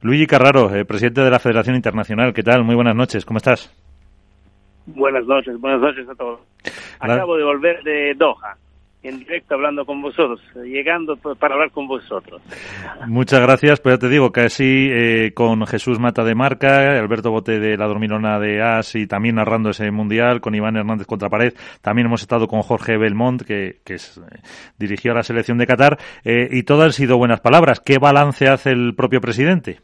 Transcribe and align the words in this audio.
Luigi 0.00 0.28
Carraro, 0.28 0.72
eh, 0.72 0.84
presidente 0.84 1.22
de 1.22 1.30
la 1.30 1.40
Federación 1.40 1.74
Internacional. 1.74 2.32
¿Qué 2.32 2.44
tal? 2.44 2.62
Muy 2.62 2.76
buenas 2.76 2.94
noches. 2.94 3.24
¿Cómo 3.24 3.38
estás? 3.38 3.68
Buenas 4.86 5.26
noches, 5.26 5.60
buenas 5.60 5.80
noches 5.80 6.08
a 6.08 6.14
todos. 6.14 6.38
Acabo 7.00 7.36
de 7.36 7.42
volver 7.42 7.82
de 7.82 8.14
Doha, 8.14 8.56
en 9.02 9.18
directo 9.18 9.56
hablando 9.56 9.84
con 9.84 10.00
vosotros, 10.00 10.40
llegando 10.64 11.16
para 11.16 11.54
hablar 11.54 11.72
con 11.72 11.88
vosotros. 11.88 12.40
Muchas 13.08 13.40
gracias, 13.40 13.80
pues 13.80 13.96
ya 13.96 13.98
te 13.98 14.08
digo, 14.08 14.30
casi 14.30 14.88
eh, 14.88 15.32
con 15.34 15.66
Jesús 15.66 15.98
Mata 15.98 16.22
de 16.22 16.36
Marca, 16.36 16.96
Alberto 16.96 17.32
Bote 17.32 17.58
de 17.58 17.76
la 17.76 17.88
Dormilona 17.88 18.38
de 18.38 18.62
AS 18.62 18.94
y 18.94 19.08
también 19.08 19.34
narrando 19.34 19.70
ese 19.70 19.90
mundial, 19.90 20.40
con 20.40 20.54
Iván 20.54 20.76
Hernández 20.76 21.08
contra 21.08 21.28
pared. 21.28 21.54
También 21.82 22.06
hemos 22.06 22.22
estado 22.22 22.46
con 22.46 22.62
Jorge 22.62 22.96
Belmont, 22.96 23.42
que, 23.42 23.80
que 23.84 23.94
es, 23.94 24.18
eh, 24.18 24.38
dirigió 24.78 25.10
a 25.10 25.16
la 25.16 25.22
selección 25.24 25.58
de 25.58 25.66
Qatar, 25.66 25.98
eh, 26.24 26.48
y 26.52 26.62
todas 26.62 26.86
han 26.86 26.92
sido 26.92 27.18
buenas 27.18 27.40
palabras. 27.40 27.80
¿Qué 27.80 27.98
balance 27.98 28.48
hace 28.48 28.70
el 28.70 28.94
propio 28.94 29.20
presidente? 29.20 29.80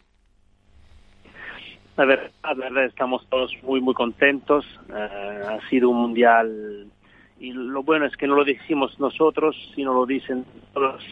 La 1.96 2.04
verdad, 2.04 2.30
la 2.42 2.54
verdad 2.54 2.84
estamos 2.84 3.26
todos 3.28 3.52
muy, 3.62 3.80
muy 3.80 3.94
contentos. 3.94 4.66
Eh, 4.88 5.42
ha 5.48 5.68
sido 5.68 5.90
un 5.90 5.98
mundial 5.98 6.88
y 7.38 7.52
lo 7.52 7.82
bueno 7.82 8.06
es 8.06 8.16
que 8.16 8.26
no 8.26 8.34
lo 8.36 8.44
decimos 8.44 8.98
nosotros, 8.98 9.56
sino 9.74 9.92
lo 9.92 10.06
dicen 10.06 10.44
todos 10.72 11.04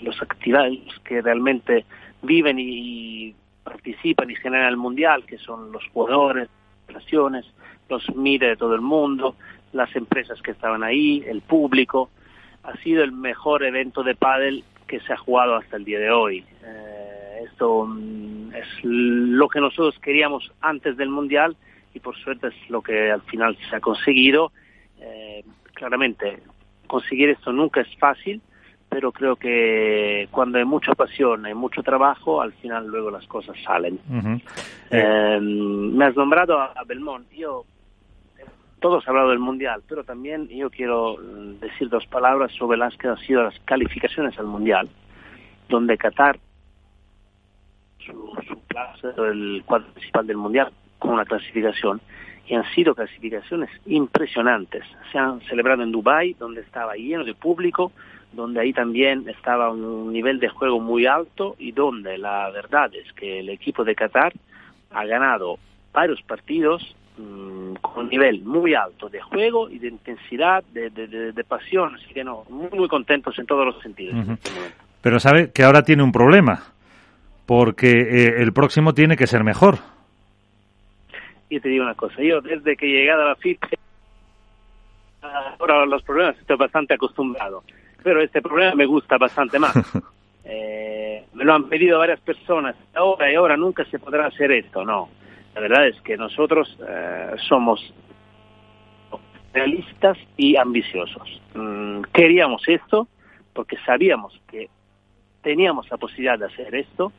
los 0.00 0.22
activistas 0.22 1.00
que 1.04 1.20
realmente 1.20 1.84
viven 2.22 2.58
y 2.58 3.34
participan 3.64 4.30
y 4.30 4.36
generan 4.36 4.68
el 4.68 4.76
mundial, 4.76 5.24
que 5.24 5.38
son 5.38 5.72
los 5.72 5.82
jugadores, 5.88 6.48
las 6.86 7.02
naciones, 7.02 7.44
los 7.88 8.14
MIDE 8.14 8.48
de 8.48 8.56
todo 8.56 8.74
el 8.74 8.82
mundo, 8.82 9.36
las 9.72 9.94
empresas 9.96 10.40
que 10.42 10.52
estaban 10.52 10.82
ahí, 10.82 11.24
el 11.26 11.40
público. 11.40 12.10
Ha 12.62 12.76
sido 12.78 13.02
el 13.02 13.12
mejor 13.12 13.64
evento 13.64 14.02
de 14.02 14.14
pádel 14.14 14.64
que 14.86 15.00
se 15.00 15.12
ha 15.12 15.16
jugado 15.16 15.56
hasta 15.56 15.76
el 15.76 15.84
día 15.84 15.98
de 15.98 16.10
hoy. 16.10 16.44
Eh, 16.62 17.44
esto 17.46 17.86
mm, 17.86 18.33
es 18.54 18.66
lo 18.82 19.48
que 19.48 19.60
nosotros 19.60 19.98
queríamos 20.00 20.52
antes 20.60 20.96
del 20.96 21.08
mundial 21.08 21.56
y 21.92 22.00
por 22.00 22.16
suerte 22.16 22.48
es 22.48 22.70
lo 22.70 22.82
que 22.82 23.10
al 23.10 23.22
final 23.22 23.56
se 23.68 23.76
ha 23.76 23.80
conseguido. 23.80 24.52
Eh, 25.00 25.44
claramente, 25.74 26.38
conseguir 26.86 27.30
esto 27.30 27.52
nunca 27.52 27.80
es 27.80 27.96
fácil, 27.98 28.40
pero 28.88 29.12
creo 29.12 29.36
que 29.36 30.28
cuando 30.30 30.58
hay 30.58 30.64
mucha 30.64 30.94
pasión, 30.94 31.46
hay 31.46 31.54
mucho 31.54 31.82
trabajo, 31.82 32.40
al 32.40 32.52
final 32.54 32.86
luego 32.86 33.10
las 33.10 33.26
cosas 33.26 33.56
salen. 33.64 33.98
Ujú. 34.08 34.40
Eh, 34.90 35.38
me 35.40 36.04
has 36.04 36.16
nombrado 36.16 36.58
a 36.58 36.82
Belmont. 36.86 37.30
Yo, 37.32 37.64
todos 38.84 39.02
han 39.08 39.12
hablado 39.12 39.30
del 39.30 39.38
Mundial, 39.38 39.82
pero 39.88 40.04
también 40.04 40.46
yo 40.48 40.68
quiero 40.68 41.16
mm, 41.16 41.58
decir 41.58 41.88
dos 41.88 42.06
palabras 42.06 42.52
sobre 42.52 42.76
las 42.76 42.94
que 42.98 43.08
han 43.08 43.16
sido 43.16 43.42
las 43.42 43.58
calificaciones 43.60 44.38
al 44.38 44.44
Mundial, 44.44 44.90
donde 45.70 45.96
Qatar, 45.96 46.38
su, 48.04 48.32
su 48.46 48.58
plaza, 48.60 49.08
el 49.16 49.62
cuadro 49.64 49.88
principal 49.92 50.26
del 50.26 50.36
Mundial, 50.36 50.72
con 50.98 51.12
una 51.12 51.24
clasificación, 51.24 52.00
y 52.46 52.54
han 52.54 52.64
sido 52.74 52.94
clasificaciones 52.94 53.70
impresionantes. 53.86 54.84
Se 55.12 55.18
han 55.18 55.40
celebrado 55.42 55.82
en 55.82 55.92
Dubái, 55.92 56.34
donde 56.34 56.60
estaba 56.60 56.94
lleno 56.94 57.24
de 57.24 57.34
público, 57.34 57.92
donde 58.32 58.60
ahí 58.60 58.72
también 58.72 59.28
estaba 59.28 59.70
un 59.70 60.12
nivel 60.12 60.40
de 60.40 60.48
juego 60.48 60.80
muy 60.80 61.06
alto 61.06 61.56
y 61.58 61.72
donde 61.72 62.18
la 62.18 62.50
verdad 62.50 62.90
es 62.94 63.12
que 63.12 63.40
el 63.40 63.48
equipo 63.48 63.84
de 63.84 63.94
Qatar 63.94 64.32
ha 64.90 65.04
ganado 65.04 65.58
varios 65.92 66.20
partidos 66.22 66.94
mmm, 67.16 67.74
con 67.80 68.04
un 68.04 68.10
nivel 68.10 68.42
muy 68.42 68.74
alto 68.74 69.08
de 69.08 69.20
juego 69.20 69.70
y 69.70 69.78
de 69.78 69.88
intensidad, 69.88 70.64
de, 70.72 70.90
de, 70.90 71.32
de, 71.32 71.44
pasión. 71.44 71.94
Así 71.94 72.12
que 72.12 72.24
no, 72.24 72.44
muy, 72.48 72.88
contentos 72.88 73.38
en 73.38 73.46
todos 73.46 73.66
los 73.66 73.80
sentidos. 73.82 74.16
Pero 75.00 75.20
sabe 75.20 75.52
que 75.52 75.62
ahora 75.62 75.82
tiene 75.82 76.02
un 76.02 76.12
problema, 76.12 76.62
porque 77.46 77.90
eh, 77.90 78.42
el 78.42 78.52
próximo 78.52 78.94
tiene 78.94 79.16
que 79.16 79.26
ser 79.26 79.44
mejor. 79.44 79.78
Y 81.48 81.60
te 81.60 81.68
digo 81.68 81.84
una 81.84 81.94
cosa, 81.94 82.22
yo 82.22 82.40
desde 82.40 82.76
que 82.76 82.86
llegué 82.86 83.10
a 83.10 83.16
la 83.16 83.36
FIP, 83.36 83.62
ahora 85.58 85.86
los 85.86 86.02
problemas 86.02 86.38
estoy 86.38 86.56
bastante 86.56 86.94
acostumbrado, 86.94 87.62
pero 88.02 88.22
este 88.22 88.40
problema 88.40 88.74
me 88.74 88.86
gusta 88.86 89.18
bastante 89.18 89.58
más. 89.58 89.74
Eh, 90.46 91.24
me 91.32 91.42
lo 91.42 91.54
han 91.54 91.70
pedido 91.70 91.98
varias 91.98 92.20
personas, 92.20 92.76
ahora 92.94 93.32
y 93.32 93.34
ahora 93.34 93.56
nunca 93.56 93.82
se 93.86 93.98
podrá 93.98 94.26
hacer 94.26 94.52
esto, 94.52 94.84
no. 94.84 95.08
La 95.54 95.62
verdad 95.62 95.88
es 95.88 95.98
que 96.02 96.18
nosotros 96.18 96.78
eh, 96.86 97.30
somos 97.48 97.94
realistas 99.54 100.18
y 100.36 100.56
ambiciosos. 100.56 101.40
Mm, 101.54 102.02
queríamos 102.12 102.62
esto 102.68 103.08
porque 103.54 103.78
sabíamos 103.86 104.38
que 104.46 104.68
teníamos 105.42 105.88
la 105.90 105.96
posibilidad 105.96 106.38
de 106.38 106.46
hacer 106.46 106.74
esto 106.74 107.12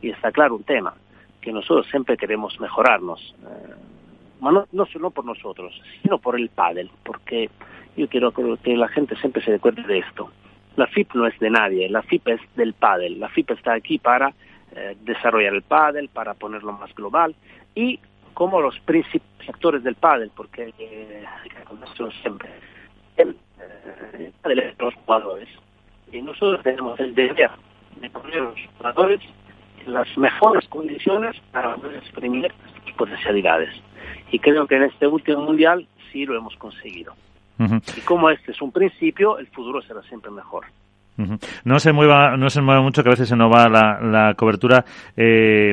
y 0.00 0.10
está 0.10 0.32
claro 0.32 0.56
un 0.56 0.64
tema, 0.64 0.94
que 1.40 1.52
nosotros 1.52 1.86
siempre 1.90 2.16
queremos 2.16 2.58
mejorarnos. 2.60 3.34
Eh, 3.42 3.74
no, 4.40 4.66
no 4.70 4.86
solo 4.86 5.10
por 5.10 5.24
nosotros, 5.24 5.80
sino 6.02 6.18
por 6.18 6.38
el 6.38 6.48
pádel, 6.50 6.90
porque 7.04 7.50
yo 7.96 8.08
quiero 8.08 8.32
que 8.32 8.76
la 8.76 8.88
gente 8.88 9.16
siempre 9.16 9.42
se 9.42 9.52
recuerde 9.52 9.82
de 9.82 9.98
esto. 9.98 10.30
La 10.76 10.86
FIP 10.86 11.14
no 11.14 11.26
es 11.26 11.38
de 11.38 11.50
nadie, 11.50 11.88
la 11.88 12.02
FIP 12.02 12.28
es 12.28 12.40
del 12.54 12.74
pádel. 12.74 13.18
La 13.18 13.28
FIP 13.30 13.52
está 13.52 13.72
aquí 13.72 13.98
para 13.98 14.34
eh, 14.72 14.96
desarrollar 15.00 15.54
el 15.54 15.62
pádel, 15.62 16.08
para 16.08 16.34
ponerlo 16.34 16.72
más 16.72 16.94
global 16.94 17.34
y 17.74 17.98
como 18.34 18.60
los 18.60 18.78
principales 18.80 19.48
actores 19.48 19.82
del 19.82 19.94
pádel, 19.94 20.30
porque 20.36 20.74
eh, 20.78 21.24
siempre 22.20 22.50
el, 23.16 23.36
eh, 23.58 24.32
de 24.44 24.74
los 24.78 24.94
jugadores 24.94 25.48
y 26.12 26.20
nosotros 26.20 26.62
tenemos 26.62 27.00
el 27.00 27.14
deber 27.14 27.50
de 28.00 28.10
poner 28.10 28.42
los 28.42 28.58
jugadores 28.76 29.20
las 29.86 30.06
mejores 30.18 30.66
condiciones 30.68 31.36
para 31.52 31.76
poder 31.76 31.96
exprimir 31.96 32.52
sus 32.84 32.92
potencialidades. 32.94 33.70
Y 34.30 34.38
creo 34.38 34.66
que 34.66 34.76
en 34.76 34.84
este 34.84 35.06
último 35.06 35.42
mundial 35.42 35.86
sí 36.12 36.24
lo 36.24 36.36
hemos 36.36 36.56
conseguido. 36.56 37.14
Uh 37.58 37.64
-huh. 37.64 37.98
Y 37.98 38.00
como 38.02 38.30
este 38.30 38.52
es 38.52 38.60
un 38.60 38.72
principio, 38.72 39.38
el 39.38 39.46
futuro 39.48 39.80
será 39.82 40.02
siempre 40.02 40.30
mejor. 40.30 40.64
Uh 41.18 41.22
-huh. 41.22 41.38
No 41.64 41.78
se 41.78 41.92
mueva, 41.92 42.36
no 42.36 42.50
se 42.50 42.60
mueva 42.60 42.82
mucho, 42.82 43.02
que 43.02 43.08
a 43.08 43.12
veces 43.12 43.28
se 43.28 43.36
nos 43.36 43.50
va 43.50 43.68
la, 43.68 44.00
la 44.00 44.34
cobertura. 44.34 44.84
Eh, 45.16 45.72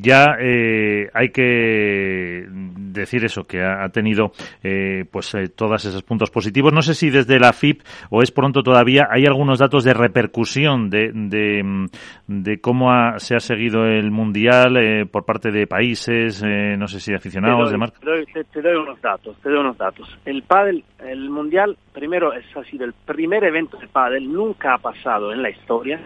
ya 0.00 0.36
eh, 0.40 1.08
hay 1.12 1.30
que 1.30 2.46
decir 2.48 3.24
eso, 3.24 3.44
que 3.44 3.62
ha, 3.62 3.88
tenido 3.90 4.32
eh, 4.62 5.04
pues 5.10 5.34
eh, 5.34 5.48
todos 5.48 5.84
esos 5.84 6.02
puntos 6.02 6.30
positivos. 6.30 6.72
No 6.72 6.82
sé 6.82 6.94
si 6.94 7.10
desde 7.10 7.38
la 7.38 7.52
FIP 7.52 7.82
o 8.10 8.22
es 8.22 8.30
pronto 8.30 8.62
todavía 8.62 9.08
hay 9.10 9.24
algunos 9.26 9.58
datos 9.58 9.84
de 9.84 9.94
repercusión 9.94 10.90
de, 10.90 11.10
de, 11.12 11.88
de 12.26 12.60
cómo 12.60 12.92
ha, 12.92 13.18
se 13.18 13.34
ha 13.34 13.40
seguido 13.40 13.86
el 13.86 14.10
mundial 14.10 14.76
eh, 14.76 15.06
por 15.06 15.24
parte 15.24 15.50
de 15.50 15.66
países, 15.66 16.42
eh, 16.44 16.76
no 16.76 16.86
sé 16.86 17.00
si 17.00 17.14
aficionados, 17.14 17.64
doy, 17.64 17.72
de 17.72 17.78
marca. 17.78 17.98
Te 18.00 18.06
doy, 18.06 18.26
te, 18.26 18.44
te 18.44 18.62
doy, 18.62 18.76
unos 18.76 19.00
datos, 19.00 19.36
te 19.42 19.48
doy 19.48 19.58
unos 19.58 19.78
datos. 19.78 20.08
El 20.24 20.42
pádel, 20.42 20.84
el 20.98 21.30
mundial, 21.30 21.76
primero 21.92 22.32
es, 22.32 22.44
ha 22.56 22.64
sido 22.64 22.84
el 22.84 22.92
primer 22.92 23.44
evento 23.44 23.76
de 23.78 23.88
pádel, 23.88 24.30
nunca 24.32 24.74
ha 24.74 24.78
pasado 24.78 25.32
en 25.32 25.42
la 25.42 25.50
historia. 25.50 26.00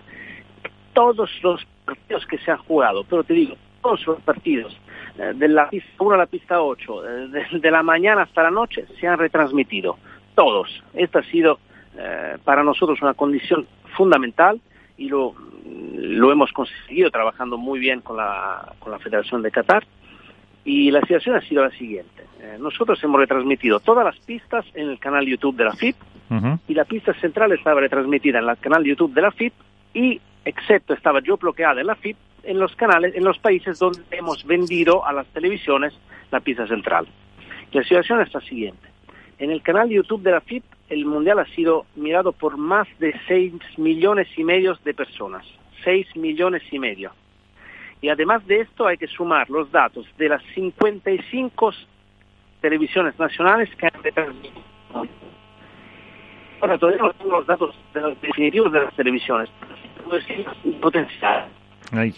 Todos 0.92 1.30
los 1.42 1.64
partidos 1.84 2.26
que 2.26 2.38
se 2.38 2.50
han 2.50 2.59
jugado, 2.59 3.04
pero 3.09 3.24
te 3.24 3.34
digo, 3.34 3.56
todos 3.82 4.06
los 4.06 4.20
partidos, 4.20 4.76
eh, 5.19 5.32
de 5.34 5.48
la 5.48 5.69
pista 5.69 5.91
1 5.98 6.15
a 6.15 6.19
la 6.19 6.26
pista 6.26 6.62
8, 6.62 7.09
eh, 7.09 7.28
de, 7.28 7.59
de, 7.59 7.70
la 7.70 7.82
mañana 7.82 8.22
hasta 8.22 8.43
la 8.43 8.50
noche, 8.50 8.87
se 8.98 9.06
han 9.06 9.19
retransmitido. 9.19 9.98
Todos. 10.34 10.82
Esta 10.94 11.19
ha 11.19 11.22
sido 11.25 11.59
eh, 11.97 12.38
para 12.44 12.62
nosotros 12.65 13.03
una 13.03 13.15
condición 13.15 13.66
fundamental 13.97 14.60
y 14.97 15.09
lo, 15.09 15.34
lo 15.94 16.32
hemos 16.32 16.50
conseguido 16.53 17.10
trabajando 17.10 17.59
muy 17.59 17.78
bien 17.78 18.00
con 18.00 18.16
la, 18.16 18.72
con 18.78 18.92
la 18.92 18.98
Federación 18.98 19.42
de 19.42 19.50
Qatar. 19.50 19.84
Y 20.65 20.91
la 20.91 21.00
situación 21.00 21.37
ha 21.37 21.41
sido 21.41 21.62
la 21.62 21.71
siguiente. 21.71 22.22
Eh, 22.41 22.56
nosotros 22.59 23.03
hemos 23.03 23.21
retransmitido 23.21 23.81
todas 23.81 24.04
las 24.04 24.19
pistas 24.25 24.65
en 24.75 24.88
el 24.88 24.98
canal 24.98 25.26
YouTube 25.26 25.56
de 25.56 25.65
la 25.65 25.72
FIP 25.72 25.97
uh 26.31 26.34
-huh. 26.34 26.59
y 26.69 26.75
la 26.75 26.84
pista 26.84 27.12
central 27.15 27.53
estaba 27.53 27.81
retransmitida 27.81 28.38
en 28.38 28.48
el 28.48 28.56
canal 28.59 28.84
YouTube 28.84 29.12
de 29.12 29.22
la 29.22 29.32
FIP 29.32 29.53
y, 29.92 30.21
excepto, 30.44 30.94
estaba 30.94 31.20
yo 31.20 31.36
bloqueada 31.36 31.80
en 31.80 31.86
la 31.86 31.97
FIP 31.97 32.16
en 32.44 32.58
los 32.58 32.75
canales, 32.76 33.14
en 33.14 33.25
los 33.25 33.38
países 33.38 33.78
donde 33.78 34.03
hemos 34.10 34.44
vendido 34.44 35.06
a 35.06 35.12
las 35.12 35.27
televisiones 35.28 35.92
la 36.30 36.41
pista 36.41 36.66
central. 36.66 37.06
La 37.72 37.83
situación 37.83 38.21
es 38.21 38.33
la 38.34 38.41
siguiente. 38.41 38.89
En 39.39 39.50
el 39.50 39.62
canal 39.62 39.89
YouTube 39.89 40.22
de 40.22 40.33
la 40.33 40.41
FIP, 40.41 40.65
el 40.89 41.04
Mundial 41.04 41.39
ha 41.39 41.47
sido 41.47 41.86
mirado 41.97 42.33
por 42.33 42.56
más 42.56 42.86
de 42.98 43.15
6 43.27 43.78
millones 43.78 44.28
y 44.36 44.44
medio 44.44 44.77
de 44.84 44.94
personas. 44.94 45.47
6 45.84 46.16
millones 46.16 46.62
y 46.71 46.78
medio. 46.78 47.12
Y 48.00 48.09
además 48.09 48.47
de 48.47 48.60
esto 48.60 48.86
hay 48.86 48.98
que 48.98 49.06
sumar 49.06 49.48
los 49.48 49.71
datos 49.71 50.06
de 50.18 50.28
las 50.28 50.42
55 50.54 51.72
televisiones 52.60 53.18
nacionales 53.18 53.71
que 53.77 53.86
han. 53.86 53.92
Ahora 56.60 56.78
todavía 56.78 57.03
no 57.03 57.12
tengo 57.15 57.39
los 57.39 57.47
datos 57.47 57.74
definitivos 58.21 58.72
de 58.72 58.80
las 58.80 58.94
televisiones. 58.94 59.48
Potencial. 60.81 61.49
Ay. 61.93 62.15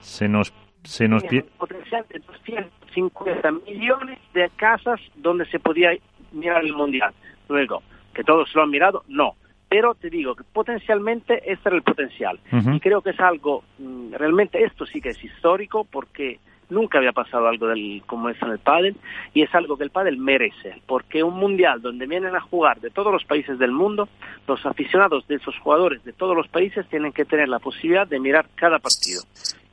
Se 0.00 0.28
nos 0.28 0.52
se 0.82 1.08
nos 1.08 1.22
potencial 1.56 2.04
de 2.10 2.18
250 2.18 3.50
millones 3.50 4.18
de 4.34 4.50
casas 4.56 5.00
donde 5.16 5.46
se 5.46 5.58
podía 5.58 5.92
mirar 6.32 6.64
el 6.64 6.74
mundial. 6.74 7.14
Luego, 7.48 7.82
que 8.12 8.22
todos 8.22 8.54
lo 8.54 8.62
han 8.62 8.70
mirado, 8.70 9.02
no. 9.08 9.34
pero 9.68 9.94
te 9.94 10.08
digo 10.10 10.36
que 10.36 10.44
potencialmente 10.44 11.50
este 11.50 11.68
era 11.68 11.76
el 11.76 11.82
potencial. 11.82 12.38
Y 12.72 12.80
creo 12.80 13.00
que 13.00 13.10
es 13.10 13.20
algo, 13.20 13.64
mm, 13.78 14.12
realmente 14.12 14.62
esto 14.62 14.86
sí 14.86 15.00
que 15.00 15.08
es 15.08 15.24
histórico 15.24 15.84
porque 15.84 16.38
nunca 16.70 16.98
había 16.98 17.12
pasado 17.12 17.48
algo 17.48 17.68
del, 17.68 18.02
como 18.06 18.28
es 18.28 18.40
en 18.42 18.50
el 18.50 18.58
pádel 18.58 18.96
y 19.32 19.42
es 19.42 19.54
algo 19.54 19.76
que 19.76 19.84
el 19.84 19.90
pádel 19.90 20.18
merece, 20.18 20.80
porque 20.86 21.22
un 21.22 21.34
mundial 21.34 21.80
donde 21.80 22.06
vienen 22.06 22.34
a 22.36 22.40
jugar 22.40 22.80
de 22.80 22.90
todos 22.90 23.12
los 23.12 23.24
países 23.24 23.58
del 23.58 23.72
mundo, 23.72 24.08
los 24.46 24.64
aficionados 24.66 25.26
de 25.28 25.36
esos 25.36 25.58
jugadores 25.58 26.04
de 26.04 26.12
todos 26.12 26.36
los 26.36 26.48
países 26.48 26.86
tienen 26.88 27.12
que 27.12 27.24
tener 27.24 27.48
la 27.48 27.58
posibilidad 27.58 28.06
de 28.06 28.20
mirar 28.20 28.46
cada 28.54 28.78
partido 28.78 29.22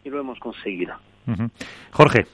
y 0.03 0.09
lo 0.09 0.19
hemos 0.19 0.39
conseguido. 0.39 0.95
Jorge, 1.91 2.25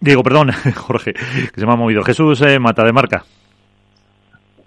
Diego, 0.00 0.22
perdón, 0.22 0.50
Jorge, 0.74 1.12
que 1.12 1.60
se 1.60 1.66
me 1.66 1.72
ha 1.72 1.76
movido. 1.76 2.02
Jesús 2.02 2.40
eh, 2.42 2.58
Mata 2.58 2.84
de 2.84 2.92
Marca. 2.92 3.24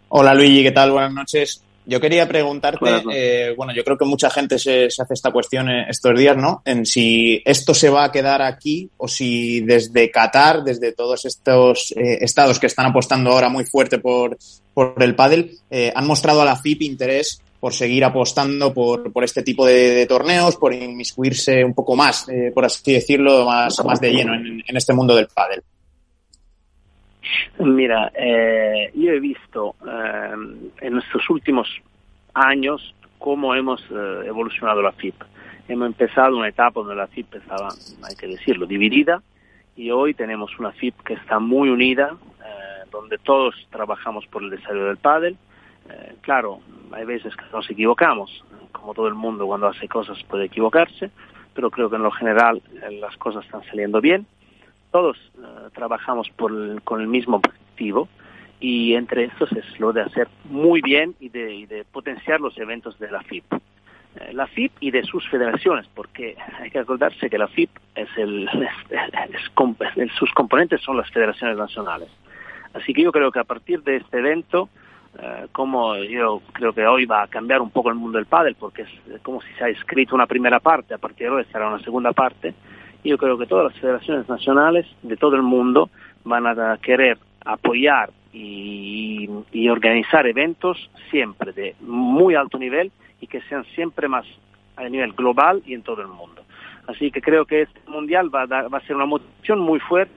Hola 0.10 0.34
Luigi, 0.34 0.64
¿qué 0.64 0.72
tal? 0.72 0.92
Buenas 0.92 1.14
noches. 1.14 1.67
Yo 1.90 2.02
quería 2.02 2.28
preguntarte, 2.28 2.86
eh, 3.14 3.54
bueno, 3.56 3.74
yo 3.74 3.82
creo 3.86 3.98
que 3.98 4.04
mucha 4.04 4.30
gente 4.30 4.60
se, 4.60 4.88
hace 4.88 5.14
esta 5.14 5.32
cuestión 5.32 5.70
estos 5.70 6.20
días, 6.20 6.36
¿no? 6.36 6.62
En 6.66 6.86
si 6.86 7.42
esto 7.46 7.74
se 7.74 7.90
va 7.90 8.04
a 8.04 8.12
quedar 8.12 8.42
aquí 8.42 8.90
o 8.98 9.08
si 9.08 9.62
desde 9.62 10.12
Qatar, 10.12 10.64
desde 10.66 10.92
todos 10.92 11.24
estos 11.24 11.94
eh, 11.96 12.18
estados 12.20 12.60
que 12.60 12.68
están 12.68 12.88
apostando 12.88 13.32
ahora 13.32 13.48
muy 13.48 13.64
fuerte 13.64 14.00
por, 14.00 14.38
por 14.74 15.02
el 15.02 15.16
pádel, 15.16 15.58
eh, 15.72 15.94
han 15.96 16.06
mostrado 16.06 16.42
a 16.42 16.46
la 16.46 16.58
FIP 16.58 16.82
interés 16.82 17.42
por 17.58 17.74
seguir 17.74 18.04
apostando 18.04 18.74
por, 18.74 19.14
por 19.14 19.24
este 19.24 19.42
tipo 19.42 19.66
de, 19.66 20.06
torneos, 20.08 20.58
por 20.58 20.74
inmiscuirse 20.74 21.64
un 21.64 21.74
poco 21.74 21.96
más, 21.96 22.28
por 22.54 22.66
así 22.66 22.92
decirlo, 22.92 23.46
más, 23.46 23.82
más 23.86 24.02
de 24.02 24.12
lleno 24.12 24.36
en, 24.36 24.62
en 24.68 24.78
este 24.78 24.94
mundo 24.94 25.16
del 25.16 25.28
pádel. 25.28 25.64
Mira, 27.60 28.12
eh, 28.16 28.92
yo 28.94 29.12
he 29.12 29.20
visto 29.20 29.76
eh, 29.86 30.34
en 30.82 30.94
nuestros 30.94 31.30
últimos 31.30 31.68
años 32.34 32.94
cómo 33.18 33.56
hemos 33.56 33.82
eh, 33.90 34.22
evolucionado 34.26 34.82
la 34.82 34.92
FIP. 34.92 35.16
Hemos 35.68 35.88
empezado 35.88 36.38
una 36.38 36.48
etapa 36.48 36.80
donde 36.80 36.96
la 36.96 37.08
FIP 37.08 37.36
estaba, 37.36 37.70
hay 38.04 38.16
que 38.16 38.28
decirlo, 38.28 38.66
dividida 38.66 39.22
y 39.76 39.92
hoy 39.92 40.14
tenemos 40.14 40.58
una 40.60 40.72
FIP 40.72 41.02
que 41.04 41.14
está 41.14 41.40
muy 41.40 41.70
unida, 41.70 42.16
donde 42.90 43.18
todos 43.18 43.54
trabajamos 43.70 44.26
por 44.28 44.42
el 44.42 44.50
desarrollo 44.50 44.86
del 44.86 44.98
pádel. 44.98 45.38
claro, 46.22 46.62
hay 46.94 47.06
veces 47.06 47.36
que 47.36 47.44
nos 47.52 47.70
equivocamos, 47.70 48.44
como 48.72 48.94
todo 48.94 49.08
el 49.08 49.14
mundo 49.14 49.46
cuando 49.46 49.68
hace 49.68 49.88
cosas 49.88 50.24
puede 50.24 50.46
equivocarse, 50.46 51.12
pero 51.54 51.70
creo 51.70 51.90
que 51.90 51.98
en 51.98 52.04
lo 52.04 52.12
general 52.12 52.62
las 53.02 53.16
cosas 53.18 53.46
están 53.46 53.64
saliendo 53.66 54.00
bien 54.00 54.26
todos 54.98 55.18
eh, 55.38 55.70
trabajamos 55.76 56.28
con 56.38 57.02
el 57.02 57.08
mismo 57.08 57.38
objetivo 57.38 58.10
y 58.60 58.96
entre 58.96 59.26
estos 59.26 59.52
es 59.52 59.80
lo 59.80 59.94
de 59.94 60.02
hacer 60.02 60.28
muy 60.46 60.82
bien 60.82 61.14
y 61.20 61.30
de, 61.30 61.86
potenciar 61.92 62.42
los 62.42 62.58
eventos 62.58 62.98
de 62.98 63.12
la 63.12 63.22
FIP. 63.22 63.44
Eh, 63.54 64.34
la 64.34 64.48
FIP 64.48 64.72
y 64.80 64.90
de 64.90 65.04
sus 65.04 65.30
federaciones, 65.30 65.86
porque 65.94 66.36
hay 66.60 66.72
que 66.72 66.80
acordarse 66.80 67.30
que 67.30 67.38
la 67.38 67.48
FIP 67.48 67.70
es 67.94 68.10
el, 68.18 68.50
sus 70.18 70.34
componentes 70.34 70.82
son 70.82 70.98
las 70.98 71.12
federaciones 71.12 71.58
nacionales. 71.58 72.10
Así 72.74 72.92
que 72.92 73.04
yo 73.04 73.12
creo 73.12 73.32
que 73.32 73.40
a 73.40 73.44
partir 73.44 73.84
de 73.84 73.98
este 73.98 74.18
evento, 74.18 74.68
eh, 75.20 75.46
como 75.52 75.96
yo 75.98 76.42
creo 76.54 76.74
que 76.74 76.88
hoy 76.88 77.06
va 77.06 77.22
a 77.22 77.28
cambiar 77.28 77.62
un 77.62 77.70
poco 77.70 77.90
el 77.90 77.96
mundo 77.96 78.18
del 78.18 78.26
pádel, 78.26 78.56
porque 78.56 78.82
es 78.82 79.22
como 79.22 79.44
si 79.44 79.54
se 79.60 79.64
ha 79.64 79.70
escrito 79.70 80.16
una 80.16 80.26
primera 80.26 80.60
parte, 80.60 80.96
a 80.96 80.98
partir 80.98 81.30
de 81.30 81.36
hoy 81.36 81.46
será 81.52 81.68
una 81.68 81.84
segunda 81.84 82.14
parte, 82.14 82.56
yo 83.08 83.18
creo 83.18 83.38
que 83.38 83.46
todas 83.46 83.72
las 83.72 83.82
federaciones 83.82 84.28
nacionales 84.28 84.86
de 85.02 85.18
todo 85.18 85.36
el 85.36 85.44
mundo 85.44 85.90
van 86.24 86.46
a 86.46 86.78
querer 86.78 87.18
apoyar 87.46 88.10
y, 88.34 89.30
organizar 89.70 90.26
eventos 90.28 90.90
siempre 91.10 91.52
de 91.52 91.76
muy 91.82 92.36
alto 92.36 92.58
nivel 92.58 92.92
y 93.20 93.28
que 93.28 93.42
sean 93.42 93.66
siempre 93.76 94.08
más 94.08 94.26
a 94.76 94.88
nivel 94.88 95.14
global 95.14 95.62
y 95.66 95.74
en 95.74 95.82
todo 95.82 96.02
el 96.02 96.08
mundo. 96.08 96.44
Así 96.88 97.12
que 97.12 97.22
creo 97.22 97.46
que 97.46 97.64
este 97.64 97.80
mundial 97.88 98.34
va 98.34 98.44
a, 98.44 98.68
va 98.68 98.78
a 98.78 98.82
ser 98.82 98.96
una 98.96 99.06
motivación 99.06 99.60
muy 99.60 99.80
fuerte 99.80 100.14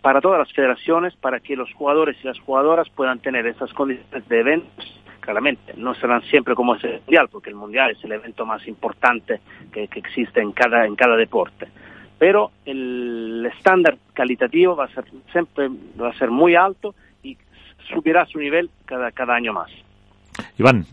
para 0.00 0.20
todas 0.20 0.38
las 0.38 0.52
federaciones, 0.52 1.14
para 1.16 1.40
que 1.40 1.56
los 1.56 1.72
jugadores 1.72 2.16
y 2.22 2.26
las 2.26 2.38
jugadoras 2.40 2.88
puedan 2.90 3.18
tener 3.20 3.46
esas 3.46 3.72
condiciones 3.72 4.28
de 4.28 4.40
eventos 4.40 5.00
claramente. 5.20 5.74
No 5.76 5.94
serán 5.94 6.22
siempre 6.22 6.54
como 6.54 6.74
es 6.74 6.84
el 6.84 7.00
Mundial, 7.00 7.28
porque 7.30 7.50
el 7.50 7.56
Mundial 7.56 7.90
es 7.90 8.02
el 8.02 8.12
evento 8.12 8.46
más 8.46 8.66
importante 8.66 9.40
que, 9.72 9.88
existe 9.94 10.40
en 10.40 10.52
cada, 10.52 10.86
en 10.86 10.96
cada 10.96 11.16
deporte. 11.16 11.68
Pero 12.18 12.50
el 12.64 13.46
estándar 13.54 13.96
calitativo 14.14 14.74
va 14.74 14.86
a 14.86 14.88
ser 14.88 15.04
siempre 15.30 15.68
va 16.00 16.08
a 16.08 16.18
ser 16.18 16.30
muy 16.30 16.54
alto 16.54 16.94
y 17.22 17.36
subirá 17.92 18.26
su 18.26 18.38
nivel 18.38 18.70
cada, 18.86 19.12
cada 19.12 19.34
año 19.34 19.52
más. 19.52 19.70
Iván. 20.56 20.84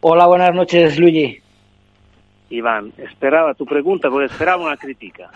Hola, 0.00 0.26
buenas 0.26 0.54
noches, 0.54 0.98
Luigi. 0.98 1.40
Iván, 2.50 2.92
esperaba 2.98 3.54
tu 3.54 3.64
pregunta 3.66 4.08
porque 4.10 4.26
esperaba 4.26 4.64
una 4.64 4.76
crítica. 4.76 5.30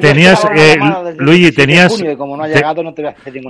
tenías, 0.00 0.46
Luigi, 1.18 1.52
tenías, 1.52 2.02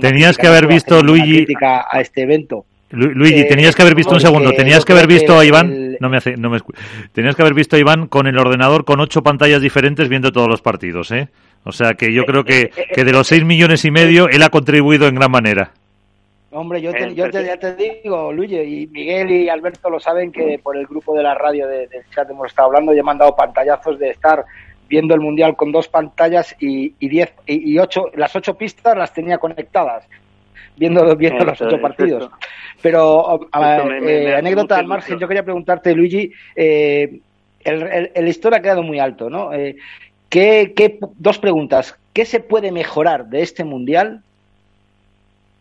tenías 0.01 0.37
que 0.37 0.47
haber 0.47 0.67
visto, 0.67 1.01
Luigi, 1.01 1.45
a 1.63 2.01
este 2.01 2.23
evento. 2.23 2.65
Luigi, 2.91 3.47
tenías 3.47 3.75
que 3.75 3.81
haber 3.83 3.95
visto 3.95 4.13
un 4.13 4.19
segundo, 4.19 4.51
tenías 4.51 4.83
que 4.83 4.91
haber 4.91 5.07
visto 5.07 5.37
a 5.39 5.45
Iván, 5.45 5.95
no 5.99 6.09
me 6.09 6.17
hace, 6.17 6.35
no 6.35 6.49
me 6.49 6.59
tenías 7.13 7.35
que 7.35 7.41
haber 7.41 7.53
visto 7.53 7.77
a 7.77 7.79
Iván 7.79 8.07
con 8.07 8.27
el 8.27 8.37
ordenador 8.37 8.83
con 8.83 8.99
ocho 8.99 9.23
pantallas 9.23 9.61
diferentes 9.61 10.09
viendo 10.09 10.31
todos 10.31 10.49
los 10.49 10.61
partidos, 10.61 11.11
¿eh? 11.11 11.29
O 11.63 11.71
sea 11.71 11.93
que 11.93 12.11
yo 12.11 12.25
creo 12.25 12.43
que, 12.43 12.71
que 12.93 13.05
de 13.05 13.11
los 13.13 13.27
seis 13.27 13.45
millones 13.45 13.85
y 13.85 13.91
medio 13.91 14.27
él 14.27 14.41
ha 14.43 14.49
contribuido 14.49 15.07
en 15.07 15.15
gran 15.15 15.31
manera. 15.31 15.71
Hombre, 16.51 16.81
yo, 16.81 16.91
te, 16.91 17.15
yo 17.15 17.29
ya 17.29 17.57
te 17.57 17.75
digo, 17.75 18.31
Luigi, 18.33 18.57
y 18.57 18.87
Miguel 18.87 19.31
y 19.31 19.49
Alberto 19.49 19.89
lo 19.89 19.99
saben 19.99 20.31
que 20.31 20.59
por 20.61 20.75
el 20.75 20.85
grupo 20.85 21.15
de 21.15 21.23
la 21.23 21.33
radio 21.33 21.67
del 21.67 21.89
chat 22.13 22.29
hemos 22.29 22.47
estado 22.47 22.67
hablando 22.67 22.93
y 22.93 22.99
he 22.99 23.03
mandado 23.03 23.35
pantallazos 23.35 23.97
de 23.97 24.09
estar 24.09 24.43
viendo 24.89 25.13
el 25.15 25.21
mundial 25.21 25.55
con 25.55 25.71
dos 25.71 25.87
pantallas 25.87 26.53
y, 26.59 26.93
y 26.99 27.07
diez 27.07 27.33
y, 27.45 27.77
ocho 27.79 28.11
las 28.15 28.35
ocho 28.35 28.57
pistas 28.57 28.97
las 28.97 29.13
tenía 29.13 29.37
conectadas 29.37 30.05
viendo 30.75 31.15
viendo 31.15 31.45
los 31.45 31.61
ocho 31.61 31.79
partidos. 31.79 32.29
pero 32.81 33.47
eh, 33.53 34.35
anécdota 34.35 34.77
al 34.77 34.87
margen 34.87 35.17
yo 35.17 35.29
quería 35.29 35.43
preguntarte 35.43 35.95
Luigi 35.95 36.33
eh, 36.53 37.21
el, 37.63 38.11
el, 38.13 38.27
historia 38.27 38.59
ha 38.59 38.61
quedado 38.61 38.83
muy 38.83 38.99
alto 38.99 39.29
no 39.29 39.53
eh, 39.53 39.77
¿qué, 40.31 40.73
qué, 40.75 40.97
dos 41.17 41.37
preguntas. 41.37 41.95
Qué 42.13 42.25
se 42.25 42.39
puede 42.39 42.71
mejorar 42.71 43.27
de 43.27 43.43
este 43.43 43.63
mundial 43.63 44.23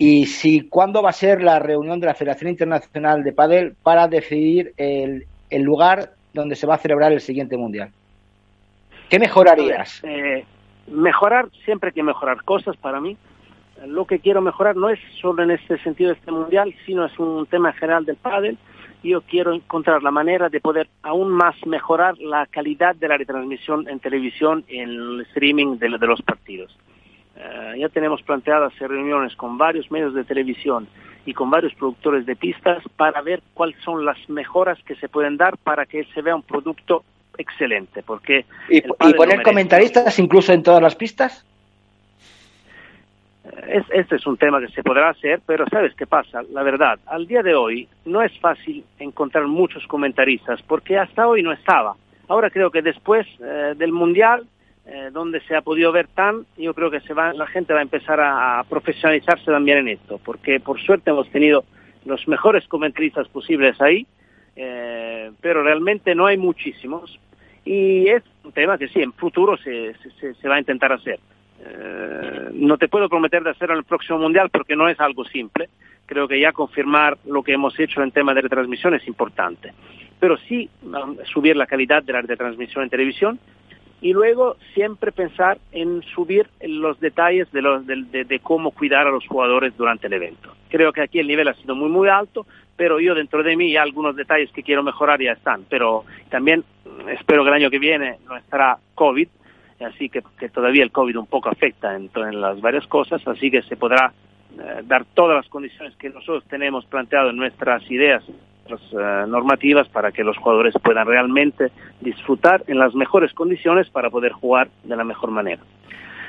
y 0.03 0.25
si 0.25 0.63
cuándo 0.63 1.03
va 1.03 1.11
a 1.11 1.13
ser 1.13 1.43
la 1.43 1.59
reunión 1.59 2.01
de 2.01 2.07
la 2.07 2.15
Federación 2.15 2.51
Internacional 2.51 3.23
de 3.23 3.35
Padel 3.35 3.75
para 3.83 4.09
decidir 4.09 4.73
el, 4.79 5.27
el 5.51 5.63
lugar 5.63 6.15
donde 6.33 6.57
se 6.57 6.67
va 6.67 6.77
a 6.77 6.79
celebrar 6.79 7.13
el 7.13 7.21
siguiente 7.21 7.59
mundial 7.59 7.91
¿Qué 9.11 9.19
mejorarías? 9.19 10.01
Eh, 10.05 10.45
mejorar, 10.87 11.51
siempre 11.67 11.89
hay 11.89 11.95
que 11.95 12.03
mejorar 12.03 12.45
cosas 12.45 12.77
para 12.77 13.01
mí. 13.01 13.17
Lo 13.85 14.07
que 14.07 14.21
quiero 14.21 14.41
mejorar 14.41 14.77
no 14.77 14.89
es 14.89 15.01
solo 15.21 15.43
en 15.43 15.51
este 15.51 15.79
sentido 15.83 16.11
de 16.11 16.17
este 16.17 16.31
mundial, 16.31 16.73
sino 16.87 17.05
es 17.05 17.19
un 17.19 17.45
tema 17.47 17.73
general 17.73 18.07
del 18.07 18.17
pádel. 18.17 18.57
Yo 19.03 19.21
quiero 19.23 19.53
encontrar 19.53 20.03
la 20.03 20.13
manera 20.13 20.49
de 20.49 20.61
poder 20.61 20.89
aún 21.03 21.29
más 21.29 21.57
mejorar 21.67 22.17
la 22.19 22.47
calidad 22.47 22.95
de 22.95 23.09
la 23.09 23.19
retransmisión 23.19 23.89
en 23.89 23.99
televisión, 23.99 24.65
en 24.69 24.91
el 24.91 25.21
streaming 25.23 25.79
de, 25.79 25.89
los 25.89 26.23
partidos. 26.23 26.75
Eh, 27.41 27.79
ya 27.79 27.89
tenemos 27.89 28.23
planteadas 28.23 28.79
reuniones 28.79 29.35
con 29.35 29.57
varios 29.57 29.91
medios 29.91 30.13
de 30.15 30.25
televisión 30.25 30.87
y 31.25 31.33
con 31.33 31.49
varios 31.49 31.75
productores 31.75 32.27
de 32.27 32.37
pistas 32.37 32.83
para 32.97 33.23
ver 33.23 33.41
cuáles 33.55 33.77
son 33.83 34.05
las 34.05 34.19
mejoras 34.29 34.79
que 34.85 34.95
se 34.97 35.09
pueden 35.09 35.37
dar 35.37 35.57
para 35.57 35.87
que 35.87 36.05
se 36.13 36.21
vea 36.21 36.37
un 36.37 36.43
producto 36.43 37.03
excelente, 37.39 38.03
porque... 38.03 38.45
¿Y, 38.69 38.83
poner 38.83 39.43
comentaristas 39.43 40.19
incluso 40.19 40.53
en 40.53 40.63
todas 40.63 40.83
las 40.83 40.95
pistas? 40.95 41.47
Es, 43.67 43.85
este 43.91 44.17
es 44.17 44.27
un 44.27 44.37
tema 44.37 44.61
que 44.61 44.69
se 44.69 44.83
podrá 44.83 45.09
hacer, 45.09 45.41
pero 45.47 45.65
¿sabes 45.71 45.95
qué 45.95 46.07
pasa? 46.07 46.43
La 46.53 46.63
verdad, 46.63 46.99
al 47.07 47.27
día 47.27 47.43
de 47.43 47.55
hoy 47.55 47.89
no 48.05 48.23
es 48.23 48.39
fácil 48.39 48.85
encontrar 48.99 49.47
muchos 49.47 49.87
comentaristas, 49.87 50.61
porque 50.63 50.99
hasta 50.99 51.27
hoy 51.27 51.43
no 51.43 51.53
estaba. 51.53 51.97
Ahora 52.29 52.51
creo 52.51 52.71
que 52.71 52.83
después 52.83 53.27
eh, 53.43 53.75
del 53.77 53.93
Mundial, 53.93 54.47
eh, 54.93 55.11
donde 55.13 55.41
se 55.43 55.55
ha 55.55 55.63
podido 55.63 55.93
ver 55.93 56.09
tan, 56.09 56.47
yo 56.59 56.75
creo 56.75 56.91
que 56.91 56.99
se 57.03 57.15
va, 57.15 57.33
la 57.33 57.47
gente 57.47 57.73
va 57.73 57.79
a 57.79 57.83
empezar 57.83 58.19
a, 58.21 58.65
profesionalizarse 58.69 59.45
también 59.45 59.79
en 59.79 59.89
esto, 59.89 60.19
porque 60.19 60.59
por 60.59 60.81
suerte 60.81 61.11
hemos 61.11 61.31
tenido 61.31 61.65
los 62.05 62.27
mejores 62.27 62.67
comentaristas 62.67 63.29
posibles 63.29 63.81
ahí, 63.81 64.05
eh, 64.57 65.31
pero 65.41 65.63
realmente 65.63 66.13
no 66.17 66.27
hay 66.27 66.39
muchísimos. 66.39 67.21
Y 67.65 68.09
es 68.09 68.25
un 68.43 68.51
tema 68.51 68.79
que 68.79 68.89
sí, 68.89 69.01
en 69.01 69.13
futuro 69.13 69.57
se, 69.59 69.95
se, 70.19 70.49
va 70.49 70.57
a 70.57 70.59
intentar 70.59 70.93
hacer. 70.93 71.21
Eh, 71.65 72.49
no 72.55 72.77
te 72.77 72.89
puedo 72.89 73.09
prometer 73.09 73.45
de 73.45 73.51
hacerlo 73.51 73.75
en 73.75 73.79
el 73.79 73.85
próximo 73.85 74.19
mundial 74.19 74.51
porque 74.51 74.75
no 74.75 74.89
es 74.89 74.99
algo 74.99 75.25
simple. 75.25 75.69
Creo 76.07 76.27
que 76.27 76.41
ya 76.41 76.51
confirmar 76.51 77.17
lo 77.27 77.45
que 77.45 77.53
hemos 77.53 77.79
hecho 77.79 78.03
en 78.03 78.11
tema 78.11 78.35
de 78.35 78.41
retransmisión 78.41 78.95
es 78.95 79.07
importante. 79.07 79.73
Pero 80.19 80.37
sí 80.49 80.69
subir 81.33 81.57
la 81.57 81.67
calidad 81.67 82.03
de 82.03 82.13
la 82.13 82.23
retransmisión 82.23 82.83
en 82.83 82.91
televisión 82.91 83.39
y 84.01 84.13
luego 84.13 84.57
siempre 84.75 85.13
pensar 85.13 85.59
en 85.73 86.03
subir 86.15 86.49
los 86.63 86.99
detalles 87.01 87.51
de, 87.53 87.63
los, 87.63 87.87
de, 87.87 88.41
cómo 88.43 88.71
cuidar 88.71 89.07
a 89.07 89.11
los 89.11 89.27
jugadores 89.27 89.77
durante 89.77 90.07
el 90.07 90.15
evento. 90.15 90.55
Creo 90.69 90.93
que 90.93 91.03
aquí 91.03 91.19
el 91.19 91.27
nivel 91.27 91.49
ha 91.49 91.55
sido 91.55 91.75
muy, 91.75 91.91
muy 91.91 92.09
alto, 92.09 92.47
pero 92.77 92.99
yo 92.99 93.15
dentro 93.15 93.43
de 93.43 93.57
mí 93.57 93.77
algunos 93.77 94.17
detalles 94.17 94.51
que 94.53 94.63
quiero 94.63 94.83
mejorar 94.83 95.21
ya 95.21 95.33
están. 95.33 95.65
Pero 95.69 96.05
también 96.31 96.65
espero 97.09 97.43
que 97.43 97.49
el 97.49 97.55
año 97.55 97.71
que 97.71 97.79
viene 97.79 98.19
no 98.27 98.37
estará 98.37 98.79
COVID, 98.95 99.29
así 99.81 100.09
que, 100.09 100.23
que 100.39 100.49
todavía 100.49 100.83
el 100.83 100.93
COVID 100.93 101.19
un 101.19 101.27
poco 101.27 101.51
afecta 101.51 101.95
en, 101.95 102.11
en 102.15 102.41
las 102.41 102.61
varias 102.61 102.87
cosas, 102.87 103.27
así 103.27 103.51
que 103.51 103.63
se 103.63 103.77
podrá 103.77 104.13
eh, 104.59 104.83
dar 104.85 105.05
todas 105.15 105.37
las 105.37 105.49
condiciones 105.49 105.95
que 105.97 106.09
nosotros 106.09 106.45
tenemos 106.49 106.87
planteado 106.87 107.31
en 107.31 107.37
nuestras 107.37 107.89
ideas 107.91 108.25
uh, 108.73 109.27
normativas 109.27 109.89
para 109.89 110.13
que 110.13 110.25
los 110.25 110.37
jugadores 110.37 110.75
puedan 110.83 111.07
realmente 111.07 111.71
disfrutar 112.01 112.63
en 112.67 112.79
las 112.79 112.95
mejores 112.95 113.33
condiciones 113.33 113.89
para 113.91 114.11
poder 114.11 114.33
jugar 114.33 114.69
de 114.85 114.97
la 114.97 115.05
mejor 115.05 115.31
manera. 115.31 115.63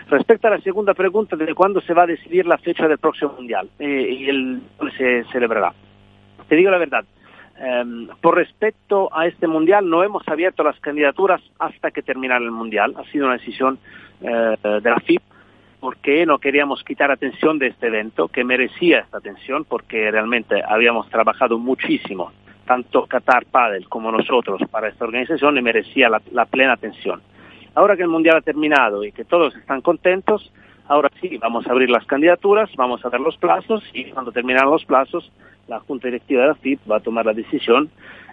Respecto 0.10 0.48
a 0.48 0.52
la 0.52 0.62
segunda 0.62 0.94
pregunta 0.94 1.36
de 1.36 1.54
cuándo 1.54 1.80
se 1.82 1.94
va 1.94 2.04
a 2.04 2.08
decidir 2.08 2.46
la 2.46 2.58
fecha 2.58 2.88
del 2.88 2.98
próximo 2.98 3.34
Mundial 3.38 3.70
eh, 3.80 4.18
y 4.20 4.30
el 4.30 4.62
se 4.98 5.24
celebrará. 5.32 5.74
Te 6.50 6.56
digo 6.56 6.70
la 6.70 6.78
verdad, 6.78 7.06
um, 7.84 8.08
por 8.20 8.36
respecto 8.36 9.10
a 9.16 9.26
este 9.28 9.48
Mundial 9.48 9.90
no 9.90 10.04
hemos 10.04 10.28
abierto 10.28 10.64
las 10.64 10.78
candidaturas 10.82 11.42
hasta 11.60 11.92
que 11.92 12.02
terminara 12.02 12.44
el 12.44 12.52
Mundial. 12.52 12.94
Ha 12.98 13.06
sido 13.06 13.26
una 13.26 13.38
decisión 13.38 13.80
uh, 14.22 14.80
de 14.82 14.90
la 14.90 15.00
FIP 15.00 15.22
porque 15.82 16.28
no 16.28 16.38
queríamos 16.38 16.84
quitar 16.84 17.10
atención 17.10 17.58
de 17.58 17.68
este 17.68 17.88
evento, 17.88 18.28
que 18.28 18.44
merecía 18.44 19.00
esta 19.00 19.18
atención, 19.18 19.66
porque 19.66 20.12
realmente 20.12 20.62
habíamos 20.64 21.10
trabajado 21.10 21.58
muchísimo, 21.58 22.32
tanto 22.68 23.08
Qatar 23.08 23.48
Padel 23.48 23.90
como 23.90 24.12
nosotros, 24.12 24.62
para 24.70 24.90
esta 24.90 25.06
organización 25.06 25.58
y 25.58 25.62
merecía 25.64 26.08
la, 26.08 26.46
plena 26.46 26.74
atención. 26.74 27.24
Ahora 27.74 27.98
que 27.98 28.04
el 28.04 28.10
Mundial 28.10 28.38
ha 28.38 28.42
terminado 28.42 29.04
y 29.04 29.12
que 29.12 29.26
todos 29.26 29.56
están 29.56 29.82
contentos, 29.82 30.54
ahora 30.88 31.10
sí, 31.20 31.38
vamos 31.38 31.66
a 31.66 31.72
abrir 31.72 31.90
las 31.90 32.06
candidaturas, 32.06 32.70
vamos 32.76 33.04
a 33.04 33.10
dar 33.10 33.20
los 33.20 33.38
plazos 33.38 33.84
y 33.92 34.12
cuando 34.12 34.32
terminan 34.32 34.70
los 34.70 34.86
plazos, 34.86 35.32
la 35.68 35.80
Junta 35.80 36.10
Directiva 36.10 36.44
de 36.44 36.48
la 36.50 36.56
FIP 36.56 36.80
va 36.92 36.98
a 36.98 37.00
tomar 37.00 37.26
la 37.26 37.34
decisión 37.34 37.90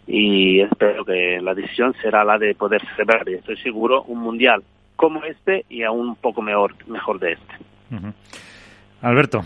y 0.07 0.61
espero 0.61 1.03
que 1.03 1.41
la 1.41 1.55
decisión 1.55 1.95
será 2.03 2.25
la 2.25 2.37
de 2.37 2.55
poder 2.55 2.83
celebrar, 2.95 3.27
y 3.27 3.35
estoy 3.35 3.57
seguro, 3.57 4.03
un 4.03 4.19
Mundial 4.19 4.63
como 4.99 5.23
este 5.23 5.65
y 5.69 5.85
aún 5.85 6.09
un 6.09 6.17
poco 6.17 6.43
mejor, 6.43 6.75
mejor 6.89 7.21
de 7.21 7.35
este. 7.35 7.55
Alberto. 9.01 9.45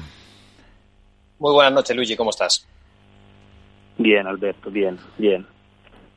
Muy 1.38 1.52
buenas 1.52 1.74
noches, 1.74 1.94
Luigi, 1.94 2.16
¿cómo 2.16 2.30
estás? 2.30 2.66
Bien, 3.98 4.26
Alberto, 4.26 4.70
bien, 4.70 4.98
bien. 5.18 5.46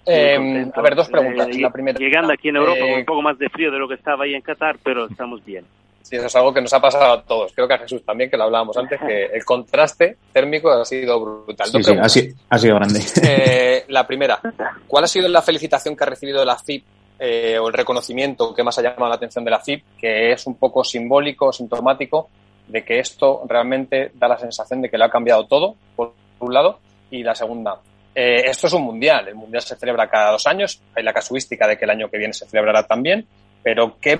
Eh, 0.05 0.71
a 0.73 0.81
ver, 0.81 0.95
dos 0.95 1.09
preguntas. 1.09 1.49
Eh, 1.49 1.59
la 1.59 1.69
primera, 1.69 1.99
llegando 1.99 2.31
aquí 2.31 2.47
en 2.47 2.55
Europa 2.55 2.79
con 2.79 2.91
un 2.91 2.99
eh, 2.99 3.05
poco 3.05 3.21
más 3.21 3.37
de 3.37 3.49
frío 3.49 3.71
de 3.71 3.77
lo 3.77 3.89
que 3.89 3.95
estaba 3.95 4.23
ahí 4.23 4.35
en 4.35 4.41
Qatar, 4.41 4.77
pero 4.81 5.07
estamos 5.07 5.43
bien. 5.43 5.65
Sí, 6.01 6.15
eso 6.15 6.27
es 6.27 6.35
algo 6.37 6.53
que 6.53 6.61
nos 6.61 6.71
ha 6.71 6.79
pasado 6.79 7.11
a 7.11 7.21
todos. 7.21 7.51
Creo 7.53 7.67
que 7.67 7.73
a 7.73 7.79
Jesús 7.79 8.05
también, 8.05 8.29
que 8.29 8.37
lo 8.37 8.45
hablábamos 8.45 8.77
antes, 8.77 9.01
que 9.05 9.25
el 9.25 9.43
contraste 9.43 10.17
térmico 10.31 10.71
ha 10.71 10.85
sido 10.85 11.19
brutal. 11.19 11.67
Sí, 11.67 11.83
sí, 11.83 12.33
ha, 12.47 12.57
sido, 12.57 12.75
grande. 12.75 13.01
Eh, 13.21 13.83
la 13.89 14.07
primera, 14.07 14.39
¿cuál 14.87 15.03
ha 15.03 15.07
sido 15.07 15.27
la 15.27 15.41
felicitación 15.41 15.93
que 15.97 16.03
ha 16.05 16.07
recibido 16.07 16.39
de 16.39 16.45
la 16.45 16.57
FIP 16.57 16.85
eh, 17.19 17.57
o 17.59 17.67
el 17.67 17.73
reconocimiento 17.73 18.53
que 18.53 18.63
más 18.63 18.77
ha 18.77 18.81
llamado 18.81 19.09
la 19.09 19.15
atención 19.15 19.45
de 19.45 19.51
la 19.51 19.59
FIP, 19.59 19.83
que 19.97 20.31
es 20.31 20.45
un 20.47 20.55
poco 20.55 20.83
simbólico, 20.83 21.51
sintomático 21.53 22.29
de 22.67 22.83
que 22.83 22.99
esto 22.99 23.43
realmente 23.47 24.11
da 24.15 24.27
la 24.27 24.37
sensación 24.37 24.81
de 24.81 24.89
que 24.89 24.97
lo 24.97 25.05
ha 25.05 25.09
cambiado 25.09 25.45
todo, 25.45 25.75
por 25.95 26.13
un 26.39 26.53
lado, 26.53 26.79
y 27.11 27.23
la 27.23 27.35
segunda, 27.35 27.79
eh, 28.13 28.43
esto 28.45 28.67
es 28.67 28.73
un 28.73 28.83
mundial, 28.83 29.27
el 29.27 29.35
mundial 29.35 29.61
se 29.61 29.75
celebra 29.75 30.09
cada 30.09 30.31
dos 30.31 30.47
años, 30.47 30.81
hay 30.95 31.03
la 31.03 31.13
casuística 31.13 31.67
de 31.67 31.77
que 31.77 31.85
el 31.85 31.91
año 31.91 32.09
que 32.09 32.17
viene 32.17 32.33
se 32.33 32.45
celebrará 32.45 32.83
también, 32.87 33.25
pero 33.61 33.97
¿qué, 33.99 34.19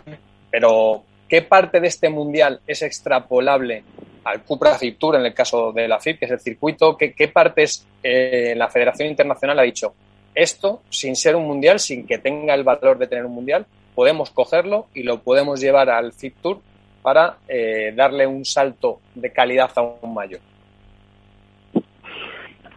pero, 0.52 1.04
¿qué 1.28 1.42
parte 1.42 1.80
de 1.80 1.88
este 1.88 2.10
mundial 2.10 2.60
es 2.68 2.82
extrapolable 2.82 3.84
al 4.24 4.44
Cupra 4.44 4.78
Tour 4.98 5.16
en 5.16 5.26
el 5.26 5.34
caso 5.34 5.72
de 5.72 5.88
la 5.88 6.00
FIP, 6.00 6.20
que 6.20 6.26
es 6.26 6.32
el 6.32 6.40
circuito? 6.40 6.98
¿Qué, 6.98 7.14
qué 7.14 7.30
partes 7.30 7.88
eh, 8.04 8.54
la 8.56 8.70
Federación 8.70 9.10
Internacional 9.10 9.60
ha 9.60 9.64
dicho? 9.64 9.94
Esto, 10.36 10.82
sin 10.90 11.16
ser 11.16 11.36
un 11.36 11.48
mundial, 11.48 11.80
sin 11.80 12.06
que 12.06 12.18
tenga 12.18 12.54
el 12.54 12.64
valor 12.64 12.98
de 12.98 13.08
tener 13.08 13.26
un 13.26 13.34
mundial, 13.34 13.66
podemos 13.96 14.30
cogerlo 14.30 14.88
y 14.94 15.04
lo 15.04 15.22
podemos 15.22 15.60
llevar 15.60 15.90
al 15.90 16.12
FIP 16.14 16.36
Tour 16.42 16.60
para 17.02 17.38
eh, 17.48 17.94
darle 17.96 18.28
un 18.28 18.44
salto 18.46 19.00
de 19.16 19.32
calidad 19.32 19.72
aún 19.76 20.14
mayor. 20.14 20.42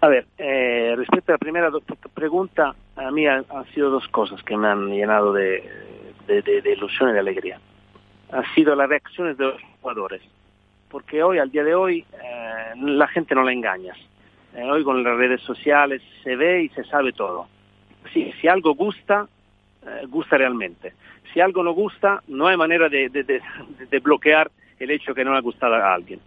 A 0.01 0.07
ver, 0.07 0.27
eh, 0.39 0.95
respecto 0.97 1.33
a 1.33 1.35
la 1.35 1.39
primera 1.39 1.71
pregunta, 2.15 2.75
a 2.95 3.11
mí 3.11 3.27
han, 3.27 3.45
sido 3.75 3.91
dos 3.91 4.07
cosas 4.09 4.41
que 4.45 4.57
me 4.57 4.69
han 4.69 4.91
llenado 4.91 5.33
de, 5.33 5.65
ilusión 6.65 7.11
y 7.11 7.13
de 7.15 7.19
alegría. 7.19 7.59
Han 8.31 8.45
sido 8.55 8.77
las 8.77 8.89
reacciones 8.89 9.37
de 9.39 9.47
los 9.47 9.63
jugadores, 9.81 10.23
porque 10.89 11.23
hoy, 11.23 11.39
al 11.39 11.51
día 11.51 11.65
de 11.65 11.75
hoy, 11.75 12.05
eh, 12.13 12.75
la 12.77 13.09
gente 13.09 13.35
no 13.35 13.43
la 13.43 13.53
engañas. 13.53 13.99
Eh, 14.55 14.63
hoy 14.63 14.85
con 14.85 15.03
las 15.03 15.17
redes 15.17 15.41
sociales 15.43 16.03
se 16.23 16.37
ve 16.37 16.65
y 16.65 16.69
se 16.71 16.85
sabe 16.85 17.13
todo. 17.13 17.47
Si, 18.13 18.49
algo 18.49 18.75
gusta, 18.75 19.27
eh, 19.87 20.07
gusta 20.09 20.39
realmente. 20.39 20.95
Si 21.33 21.41
algo 21.41 21.63
no 21.63 21.73
gusta, 21.73 22.23
no 22.29 22.47
hay 22.47 22.57
manera 22.57 22.89
de, 22.89 23.09
bloquear 24.03 24.51
el 24.79 24.91
hecho 24.91 25.15
que 25.15 25.25
no 25.25 25.33
le 25.33 25.39
ha 25.39 25.43
gustado 25.43 25.75
a 25.75 25.95
alguien. 25.95 26.21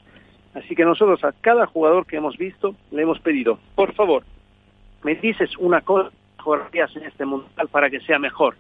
Así 0.53 0.75
que 0.75 0.85
nosotros 0.85 1.23
a 1.23 1.31
cada 1.31 1.65
jugador 1.65 2.05
que 2.05 2.17
hemos 2.17 2.37
visto 2.37 2.75
le 2.91 3.03
hemos 3.03 3.19
pedido, 3.19 3.57
por 3.73 3.93
favor, 3.93 4.23
me 5.03 5.15
dices 5.15 5.57
una 5.57 5.81
cosa 5.81 6.11
mejorarías 6.37 6.95
en 6.95 7.03
este 7.03 7.23
mundial 7.23 7.67
para 7.69 7.89
que 7.89 7.99
sea 8.01 8.17
mejor. 8.17 8.55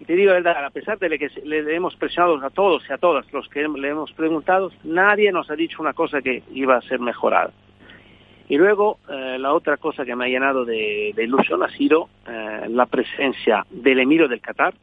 Y 0.00 0.04
te 0.04 0.14
digo 0.14 0.30
la 0.30 0.40
verdad, 0.40 0.64
a 0.64 0.70
pesar 0.70 0.98
de 0.98 1.18
que 1.18 1.28
le 1.44 1.74
hemos 1.74 1.94
presionado 1.96 2.42
a 2.44 2.50
todos 2.50 2.82
y 2.88 2.92
a 2.92 2.98
todas 2.98 3.30
los 3.32 3.48
que 3.48 3.66
le 3.68 3.88
hemos 3.88 4.12
preguntado, 4.12 4.70
nadie 4.84 5.30
nos 5.30 5.50
ha 5.50 5.54
dicho 5.54 5.82
una 5.82 5.92
cosa 5.92 6.22
que 6.22 6.42
iba 6.52 6.76
a 6.76 6.82
ser 6.82 7.00
mejorada. 7.00 7.52
Y 8.48 8.56
luego 8.56 8.98
eh, 9.08 9.36
la 9.38 9.52
otra 9.52 9.76
cosa 9.76 10.04
que 10.04 10.16
me 10.16 10.24
ha 10.24 10.28
llenado 10.28 10.64
de, 10.64 11.14
ilusión 11.16 11.62
ha 11.62 11.68
sido 11.68 12.08
eh, 12.26 12.66
la 12.68 12.86
presencia 12.86 13.66
del 13.70 14.00
emiro 14.00 14.26
del 14.26 14.40
Qatar, 14.40 14.74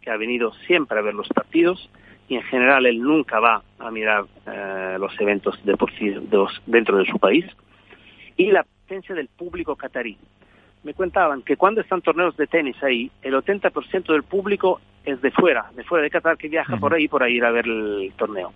que 0.00 0.10
ha 0.10 0.16
venido 0.16 0.52
siempre 0.66 0.98
a 0.98 1.02
ver 1.02 1.14
los 1.14 1.28
partidos 1.28 1.90
y 2.28 2.36
en 2.36 2.42
general 2.44 2.86
él 2.86 3.02
nunca 3.02 3.40
va 3.40 3.62
a 3.78 3.90
mirar 3.90 4.24
eh, 4.46 4.96
los 4.98 5.12
eventos 5.20 5.58
deportivos 5.64 6.62
dentro 6.64 6.96
de 6.96 7.04
su 7.04 7.18
país, 7.18 7.44
y 8.36 8.52
la 8.52 8.64
presencia 8.86 9.16
del 9.16 9.28
público 9.28 9.74
qatarí. 9.74 10.16
Me 10.84 10.94
contaban 10.94 11.42
que 11.42 11.56
cuando 11.56 11.80
están 11.80 12.00
torneos 12.00 12.36
de 12.36 12.46
tenis 12.46 12.80
ahí, 12.84 13.10
el 13.22 13.34
80% 13.34 14.12
del 14.12 14.22
público 14.22 14.80
es 15.04 15.20
de 15.20 15.32
fuera, 15.32 15.70
de 15.74 15.82
fuera 15.82 16.04
de 16.04 16.10
Qatar, 16.10 16.38
que 16.38 16.48
viaja 16.48 16.76
por 16.76 16.94
ahí 16.94 17.08
por 17.08 17.28
ir 17.28 17.44
a 17.44 17.50
ver 17.50 17.66
el 17.66 18.12
torneo. 18.16 18.52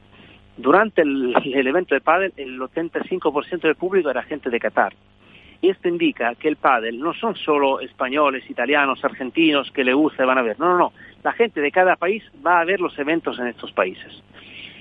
Durante 0.56 1.02
el, 1.02 1.34
evento 1.66 1.94
de 1.94 2.00
pádel, 2.00 2.32
el 2.36 2.60
85% 2.60 3.60
del 3.60 3.74
público 3.74 4.10
era 4.10 4.22
gente 4.22 4.50
de 4.50 4.60
Qatar. 4.60 4.94
Y 5.60 5.70
esto 5.70 5.88
indica 5.88 6.34
que 6.34 6.48
el 6.48 6.56
pádel 6.56 7.00
no 7.00 7.14
son 7.14 7.34
solo 7.36 7.80
españoles, 7.80 8.48
italianos, 8.48 9.04
argentinos 9.04 9.70
que 9.70 9.82
le 9.82 9.94
gusta 9.94 10.22
y 10.22 10.26
van 10.26 10.38
a 10.38 10.42
ver. 10.42 10.60
No, 10.60 10.66
no, 10.66 10.78
no. 10.78 10.92
La 11.22 11.32
gente 11.32 11.60
de 11.60 11.72
cada 11.72 11.96
país 11.96 12.22
va 12.46 12.60
a 12.60 12.64
ver 12.64 12.80
los 12.80 12.98
eventos 12.98 13.38
en 13.38 13.48
estos 13.48 13.72
países. 13.72 14.22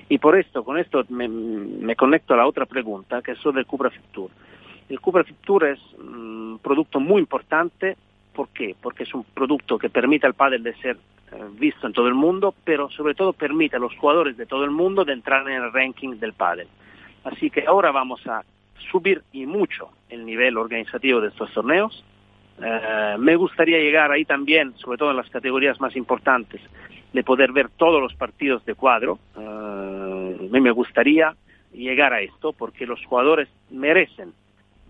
Y 0.09 0.17
por 0.19 0.37
esto, 0.37 0.63
con 0.63 0.77
esto 0.77 1.05
me, 1.09 1.95
conecto 1.95 2.33
a 2.33 2.37
la 2.37 2.45
otra 2.45 2.65
pregunta, 2.65 3.21
que 3.21 3.31
es 3.31 3.43
lo 3.45 3.51
del 3.51 3.65
Cupra 3.65 3.91
Tour. 4.11 4.29
El 4.89 4.99
Cupra 4.99 5.23
Tour 5.45 5.65
es 5.65 5.79
un 5.97 6.59
producto 6.61 6.99
muy 6.99 7.19
importante. 7.19 7.97
¿Por 8.33 8.49
qué? 8.49 8.75
Porque 8.81 9.03
es 9.03 9.13
un 9.13 9.23
producto 9.23 9.77
que 9.77 9.89
permite 9.89 10.25
al 10.25 10.33
pádel 10.33 10.63
de 10.63 10.73
ser 10.75 10.97
eh, 11.31 11.35
visto 11.57 11.87
en 11.87 11.93
todo 11.93 12.07
el 12.07 12.15
mundo, 12.15 12.53
pero 12.63 12.89
sobre 12.89 13.15
todo 13.15 13.33
permite 13.33 13.75
a 13.75 13.79
los 13.79 13.95
jugadores 13.95 14.37
de 14.37 14.45
todo 14.45 14.63
el 14.63 14.71
mundo 14.71 15.05
de 15.05 15.13
entrar 15.13 15.47
en 15.47 15.63
el 15.63 15.71
ranking 15.71 16.19
del 16.19 16.33
pádel. 16.33 16.67
Así 17.23 17.49
que 17.49 17.65
ahora 17.65 17.91
vamos 17.91 18.25
a 18.27 18.43
subir 18.91 19.23
y 19.31 19.45
mucho 19.45 19.89
el 20.09 20.25
nivel 20.25 20.57
organizativo 20.57 21.21
de 21.21 21.29
estos 21.29 21.51
torneos. 21.53 22.03
Eh, 22.61 23.15
me 23.17 23.35
gustaría 23.35 23.79
llegar 23.79 24.11
ahí 24.11 24.25
también, 24.25 24.77
sobre 24.77 24.97
todo 24.97 25.11
en 25.11 25.17
las 25.17 25.29
categorías 25.29 25.79
más 25.79 25.95
importantes, 25.95 26.61
de 27.13 27.23
poder 27.23 27.51
ver 27.51 27.69
todos 27.69 28.01
los 28.01 28.13
partidos 28.15 28.65
de 28.65 28.75
cuadro. 28.75 29.19
Eh, 29.37 30.49
me 30.51 30.71
gustaría 30.71 31.35
llegar 31.71 32.13
a 32.13 32.21
esto 32.21 32.53
porque 32.53 32.85
los 32.85 33.03
jugadores 33.05 33.47
merecen 33.71 34.33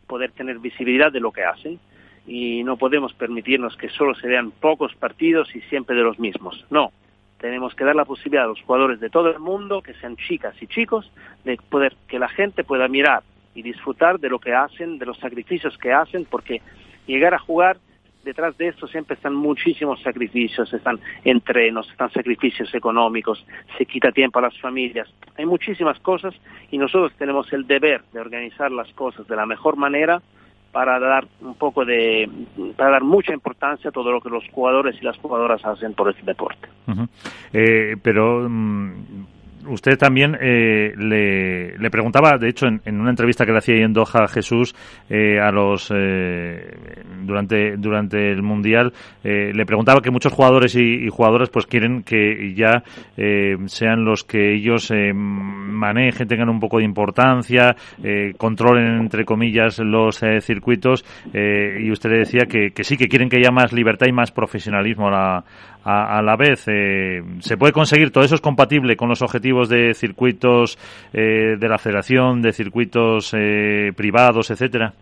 poder 0.07 0.31
tener 0.31 0.59
visibilidad 0.59 1.11
de 1.11 1.19
lo 1.19 1.31
que 1.31 1.43
hacen 1.43 1.79
y 2.25 2.63
no 2.63 2.77
podemos 2.77 3.13
permitirnos 3.13 3.75
que 3.75 3.89
solo 3.89 4.15
se 4.15 4.27
vean 4.27 4.51
pocos 4.51 4.95
partidos 4.95 5.53
y 5.55 5.61
siempre 5.61 5.95
de 5.95 6.03
los 6.03 6.19
mismos. 6.19 6.65
No, 6.69 6.91
tenemos 7.39 7.75
que 7.75 7.83
dar 7.83 7.95
la 7.95 8.05
posibilidad 8.05 8.45
a 8.45 8.47
los 8.47 8.61
jugadores 8.61 8.99
de 8.99 9.09
todo 9.09 9.29
el 9.29 9.39
mundo, 9.39 9.81
que 9.81 9.93
sean 9.95 10.15
chicas 10.15 10.55
y 10.61 10.67
chicos, 10.67 11.11
de 11.43 11.57
poder 11.69 11.95
que 12.07 12.19
la 12.19 12.29
gente 12.29 12.63
pueda 12.63 12.87
mirar 12.87 13.23
y 13.53 13.61
disfrutar 13.61 14.19
de 14.19 14.29
lo 14.29 14.39
que 14.39 14.53
hacen, 14.53 14.97
de 14.97 15.05
los 15.05 15.17
sacrificios 15.17 15.77
que 15.77 15.91
hacen, 15.91 16.25
porque 16.25 16.61
llegar 17.05 17.33
a 17.33 17.39
jugar 17.39 17.77
detrás 18.23 18.57
de 18.57 18.69
esto 18.69 18.87
siempre 18.87 19.15
están 19.15 19.35
muchísimos 19.35 20.01
sacrificios, 20.01 20.73
están 20.73 20.99
entrenos, 21.25 21.89
están 21.91 22.11
sacrificios 22.11 22.73
económicos, 22.73 23.45
se 23.77 23.85
quita 23.85 24.11
tiempo 24.11 24.39
a 24.39 24.43
las 24.43 24.57
familias, 24.59 25.13
hay 25.37 25.45
muchísimas 25.45 25.99
cosas 25.99 26.33
y 26.71 26.77
nosotros 26.77 27.11
tenemos 27.17 27.51
el 27.51 27.67
deber 27.67 28.03
de 28.13 28.21
organizar 28.21 28.71
las 28.71 28.91
cosas 28.93 29.27
de 29.27 29.35
la 29.35 29.45
mejor 29.45 29.75
manera 29.75 30.21
para 30.73 30.99
dar 30.99 31.27
un 31.41 31.53
poco 31.53 31.85
de, 31.85 32.27
para 32.75 32.93
dar 32.93 33.03
mucha 33.03 33.31
importancia 33.31 33.89
a 33.89 33.93
todo 33.93 34.11
lo 34.11 34.19
que 34.19 34.29
los 34.29 34.43
jugadores 34.49 34.95
y 34.99 35.05
las 35.05 35.15
jugadoras 35.19 35.63
hacen 35.63 35.93
por 35.93 36.09
este 36.09 36.23
deporte. 36.23 36.67
eh, 37.53 37.95
pero 38.01 38.49
mm, 38.49 39.25
usted 39.67 39.97
también 39.97 40.37
eh, 40.39 40.93
le, 40.97 41.89
preguntaba, 41.89 42.37
de 42.37 42.49
hecho, 42.49 42.67
en, 42.67 42.81
en, 42.85 42.99
una 42.99 43.09
entrevista 43.09 43.45
que 43.45 43.51
le 43.51 43.57
hacía 43.59 43.75
ahí 43.75 43.81
en 43.81 43.93
Doha 43.93 44.27
Jesús 44.27 44.75
eh, 45.09 45.39
a 45.39 45.51
los 45.51 45.91
eh, 45.95 46.75
durante 47.23 47.77
durante 47.77 48.31
el 48.31 48.41
mundial, 48.41 48.93
eh, 49.23 49.51
le 49.53 49.65
preguntaba 49.65 50.01
que 50.01 50.11
muchos 50.11 50.33
jugadores 50.33 50.75
y, 50.75 51.05
y 51.05 51.09
jugadoras 51.09 51.49
pues 51.49 51.65
quieren 51.65 52.03
que 52.03 52.53
ya 52.55 52.83
eh, 53.17 53.55
sean 53.65 54.03
los 54.03 54.23
que 54.23 54.55
ellos 54.55 54.91
manejen, 55.13 56.27
tengan 56.27 56.49
un 56.49 56.59
poco 56.59 56.77
de 56.77 56.85
importancia, 56.85 57.75
controlen 58.37 58.99
entre 58.99 59.25
comillas 59.25 59.79
los 59.79 60.21
circuitos 60.41 61.05
y 61.33 61.91
usted 61.91 62.09
le 62.09 62.17
decía 62.19 62.45
que, 62.45 62.71
que, 62.71 62.83
sí 62.83 62.97
que 62.97 63.07
quieren 63.07 63.29
que 63.29 63.37
haya 63.37 63.51
más 63.51 63.73
libertad 63.73 64.07
y 64.07 64.11
más 64.11 64.31
profesionalismo 64.31 65.07
a 65.07 65.11
la, 65.11 65.43
a, 65.83 66.17
a 66.17 66.21
la 66.21 66.35
vez. 66.35 66.61
¿Se 66.61 67.57
puede 67.57 67.73
conseguir 67.73 68.11
todo 68.11 68.23
eso 68.23 68.35
es 68.35 68.41
compatible 68.41 68.95
con 68.95 69.09
los 69.09 69.21
objetivos 69.21 69.69
de 69.69 69.93
circuitos 69.93 70.77
eh, 71.13 71.55
de 71.59 71.69
la 71.69 71.77
federación, 71.77 72.41
de 72.41 72.51
circuitos 72.53 73.33
eh, 73.37 73.91
privados, 73.95 74.51
etcétera? 74.51 74.93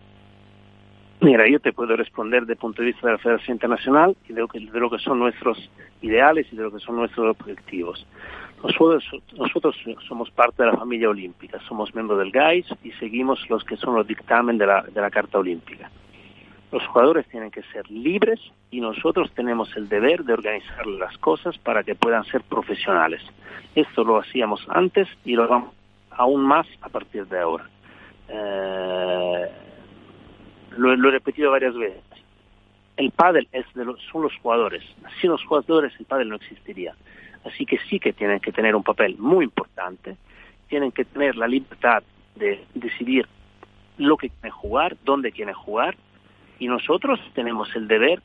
Mira, 1.21 1.47
yo 1.47 1.59
te 1.59 1.71
puedo 1.71 1.95
responder 1.95 2.41
desde 2.41 2.53
el 2.53 2.59
punto 2.59 2.81
de 2.81 2.87
vista 2.87 3.05
de 3.05 3.13
la 3.13 3.19
Federación 3.19 3.55
Internacional 3.55 4.17
y 4.27 4.33
de 4.33 4.41
lo, 4.41 4.47
que, 4.47 4.59
de 4.59 4.79
lo 4.79 4.89
que 4.89 4.97
son 4.97 5.19
nuestros 5.19 5.69
ideales 6.01 6.47
y 6.51 6.55
de 6.55 6.63
lo 6.63 6.71
que 6.71 6.79
son 6.79 6.95
nuestros 6.95 7.37
objetivos. 7.39 8.07
Nosotros, 8.63 9.03
nosotros 9.37 9.75
somos 10.07 10.31
parte 10.31 10.63
de 10.63 10.71
la 10.71 10.77
familia 10.77 11.09
olímpica, 11.09 11.59
somos 11.67 11.93
miembros 11.93 12.17
del 12.17 12.31
GAIS 12.31 12.65
y 12.83 12.91
seguimos 12.93 13.47
los 13.49 13.63
que 13.63 13.77
son 13.77 13.95
los 13.95 14.07
dictamen 14.07 14.57
de 14.57 14.65
la, 14.65 14.81
de 14.81 14.99
la 14.99 15.11
Carta 15.11 15.37
Olímpica. 15.37 15.91
Los 16.71 16.87
jugadores 16.87 17.27
tienen 17.27 17.51
que 17.51 17.63
ser 17.63 17.89
libres 17.91 18.39
y 18.69 18.79
nosotros 18.79 19.29
tenemos 19.33 19.75
el 19.75 19.89
deber 19.89 20.23
de 20.23 20.33
organizar 20.33 20.87
las 20.87 21.17
cosas 21.17 21.57
para 21.57 21.83
que 21.83 21.95
puedan 21.95 22.23
ser 22.25 22.41
profesionales. 22.43 23.21
Esto 23.75 24.05
lo 24.05 24.17
hacíamos 24.17 24.65
antes 24.69 25.07
y 25.25 25.35
lo 25.35 25.47
vamos 25.47 25.73
aún 26.11 26.43
más 26.43 26.65
a 26.81 26.87
partir 26.87 27.25
de 27.27 27.39
ahora. 27.39 27.69
Eh, 28.29 29.51
lo, 30.77 30.95
lo, 30.95 31.09
he 31.09 31.11
repetido 31.11 31.51
varias 31.51 31.75
veces. 31.75 32.01
El 32.95 33.11
pádel 33.11 33.49
es 33.51 33.65
de 33.73 33.83
los, 33.83 33.99
son 34.09 34.21
los 34.21 34.35
jugadores. 34.37 34.83
Sin 35.19 35.31
los 35.31 35.43
jugadores 35.43 35.93
el 35.99 36.05
pádel 36.05 36.29
no 36.29 36.35
existiría. 36.37 36.95
Así 37.43 37.65
que 37.65 37.79
sí 37.89 37.99
que 37.99 38.13
tienen 38.13 38.39
que 38.39 38.53
tener 38.53 38.77
un 38.77 38.83
papel 38.83 39.17
muy 39.17 39.43
importante. 39.43 40.15
Tienen 40.69 40.93
que 40.93 41.03
tener 41.03 41.35
la 41.35 41.47
libertad 41.47 42.03
de 42.35 42.63
decidir 42.75 43.27
lo 43.97 44.15
que 44.15 44.29
quieren 44.29 44.51
jugar, 44.51 44.95
dónde 45.03 45.33
quieren 45.33 45.53
jugar 45.53 45.97
y 46.61 46.67
nosotros 46.67 47.19
tenemos 47.33 47.75
el 47.75 47.87
deber, 47.87 48.21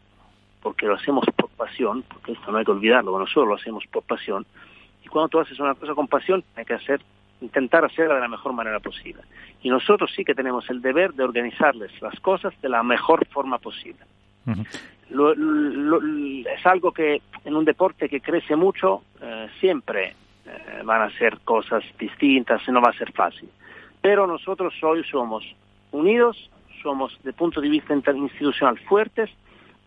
porque 0.63 0.85
lo 0.85 0.97
hacemos 0.97 1.25
por 1.35 1.49
pasión, 1.49 2.05
porque 2.07 2.33
esto 2.33 2.53
no 2.53 2.59
hay 2.59 2.67
que 2.67 2.71
olvidarlo, 2.71 3.19
nosotros 3.19 3.49
lo 3.49 3.55
hacemos 3.55 3.85
por 3.87 4.03
pasión, 4.03 4.45
y 5.03 5.09
cuando 5.09 5.31
tú 5.31 5.41
haces 5.41 5.59
una 5.59 5.75
cosa 5.75 5.95
con 5.95 6.07
pasión, 6.07 6.45
hay 6.55 6.67
que 6.67 6.75
hacer, 6.75 7.01
intentar 7.41 7.83
hacerla 7.87 8.17
de 8.17 8.21
la 8.21 8.29
mejor 8.29 8.53
manera 8.53 8.79
posible. 8.79 9.23
Y 9.63 9.71
nosotros 9.71 10.13
sí 10.15 10.23
que 10.23 10.35
tenemos 10.35 10.69
el 10.69 10.83
deber 10.83 11.15
de 11.15 11.25
organizarles 11.25 11.91
las 12.03 12.21
cosas 12.21 12.53
de 12.61 12.69
la 12.69 12.83
mejor 12.83 13.27
forma 13.29 13.57
posible. 13.57 14.05
Uh 14.45 14.51
-huh. 14.51 14.67
lo, 15.11 15.35
lo, 15.35 16.01
es 16.47 16.67
algo 16.67 16.93
que 16.93 17.23
en 17.43 17.57
un 17.57 17.65
deporte 17.65 18.07
que 18.11 18.21
crece 18.21 18.55
mucho, 18.55 19.03
eh, 19.23 19.49
siempre 19.61 20.15
eh, 20.45 20.83
van 20.85 21.01
a 21.01 21.11
ser 21.19 21.39
cosas 21.43 21.83
distintas 21.99 22.69
no 22.69 22.83
va 22.83 22.91
a 22.91 22.99
ser 22.99 23.13
fácil. 23.13 23.49
Pero 24.03 24.27
nosotros 24.27 24.75
hoy 24.83 25.03
somos 25.05 25.43
unidos 25.91 26.51
somos, 26.87 27.13
desde 27.17 27.31
el 27.31 27.35
punto 27.35 27.61
de 27.61 27.69
vista 27.69 27.93
institucional, 27.95 28.79
fuertes, 28.89 29.29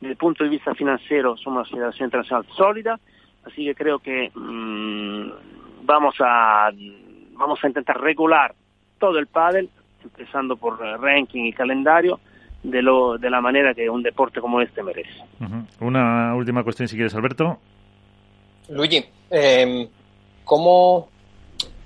desde 0.02 0.12
el 0.12 0.18
punto 0.18 0.44
de 0.44 0.50
vista 0.50 0.76
financiero, 0.76 1.38
somos 1.38 1.72
una 1.72 1.78
federación 1.78 2.08
internacional 2.08 2.46
sólida, 2.58 3.00
así 3.46 3.64
que 3.64 3.74
creo 3.74 4.00
que 4.00 4.30
mmm, 4.36 5.30
vamos, 5.84 6.16
a, 6.20 6.70
vamos 7.38 7.60
a 7.64 7.68
intentar 7.68 7.98
regular 8.02 8.54
todo 9.00 9.18
el 9.18 9.28
pádel, 9.28 9.70
empezando 10.04 10.58
por 10.58 10.78
ranking 10.80 11.46
y 11.46 11.54
calendario, 11.54 12.20
de, 12.64 12.82
lo, 12.82 13.18
de 13.18 13.30
la 13.30 13.40
manera 13.40 13.74
que 13.74 13.90
un 13.90 14.04
deporte 14.04 14.42
como 14.42 14.60
este 14.60 14.84
merece. 14.84 15.24
Uh 15.40 15.46
-huh. 15.46 15.66
Una 15.80 16.36
última 16.36 16.64
cuestión, 16.64 16.90
si 16.90 16.98
quieres, 16.98 17.16
Alberto. 17.16 17.58
Luigi, 18.70 19.06
eh, 19.32 19.88
¿cómo 20.44 21.08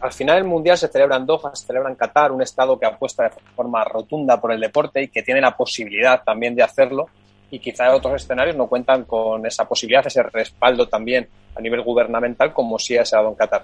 al 0.04 0.12
final 0.12 0.38
el 0.38 0.44
Mundial 0.44 0.78
se 0.78 0.90
celebra 0.90 1.16
en 1.16 1.26
Doha, 1.26 1.56
se 1.56 1.66
celebra 1.66 1.90
en 1.90 1.96
Qatar, 1.96 2.34
un 2.34 2.42
estado 2.42 2.78
que 2.78 2.86
apuesta 2.86 3.24
de 3.24 3.30
forma 3.56 3.86
rotunda 3.86 4.40
por 4.40 4.52
el 4.52 4.60
deporte 4.60 5.02
y 5.02 5.08
que 5.08 5.24
tiene 5.24 5.40
la 5.40 5.56
posibilidad 5.56 6.22
también 6.24 6.56
de 6.56 6.62
hacerlo 6.62 7.08
y 7.50 7.60
quizá 7.60 7.96
otros 7.96 8.22
escenarios 8.22 8.58
no 8.58 8.68
cuentan 8.68 9.06
con 9.06 9.46
esa 9.46 9.66
posibilidad, 9.66 10.06
ese 10.06 10.22
respaldo 10.24 10.90
también 10.90 11.30
a 11.56 11.62
nivel 11.62 11.84
gubernamental 11.84 12.52
como 12.52 12.78
si 12.80 12.98
ha 12.98 13.04
dado 13.10 13.30
en 13.30 13.36
Qatar. 13.36 13.64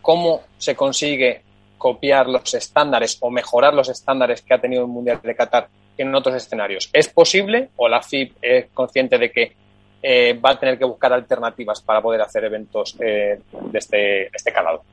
¿Cómo 0.00 0.42
se 0.56 0.76
consigue 0.76 1.42
copiar 1.76 2.28
los 2.28 2.54
estándares 2.54 3.18
o 3.18 3.28
mejorar 3.32 3.74
los 3.74 3.88
estándares 3.88 4.42
que 4.42 4.54
ha 4.54 4.60
tenido 4.60 4.82
el 4.82 4.88
Mundial 4.88 5.20
de 5.20 5.34
Qatar 5.34 5.66
en 5.98 6.14
otros 6.14 6.36
escenarios? 6.36 6.90
¿Es 6.92 7.08
posible 7.08 7.70
o 7.74 7.88
la 7.88 8.02
FIB 8.02 8.34
es 8.40 8.66
consciente 8.72 9.18
de 9.18 9.32
que 9.32 9.56
eh, 10.00 10.34
va 10.34 10.50
a 10.50 10.60
tener 10.60 10.78
que 10.78 10.84
buscar 10.84 11.12
alternativas 11.12 11.80
para 11.80 12.00
poder 12.00 12.20
hacer 12.22 12.44
eventos 12.44 12.96
eh, 13.00 13.40
de 13.72 13.78
este, 13.80 14.26
este 14.28 14.52
calado? 14.52 14.84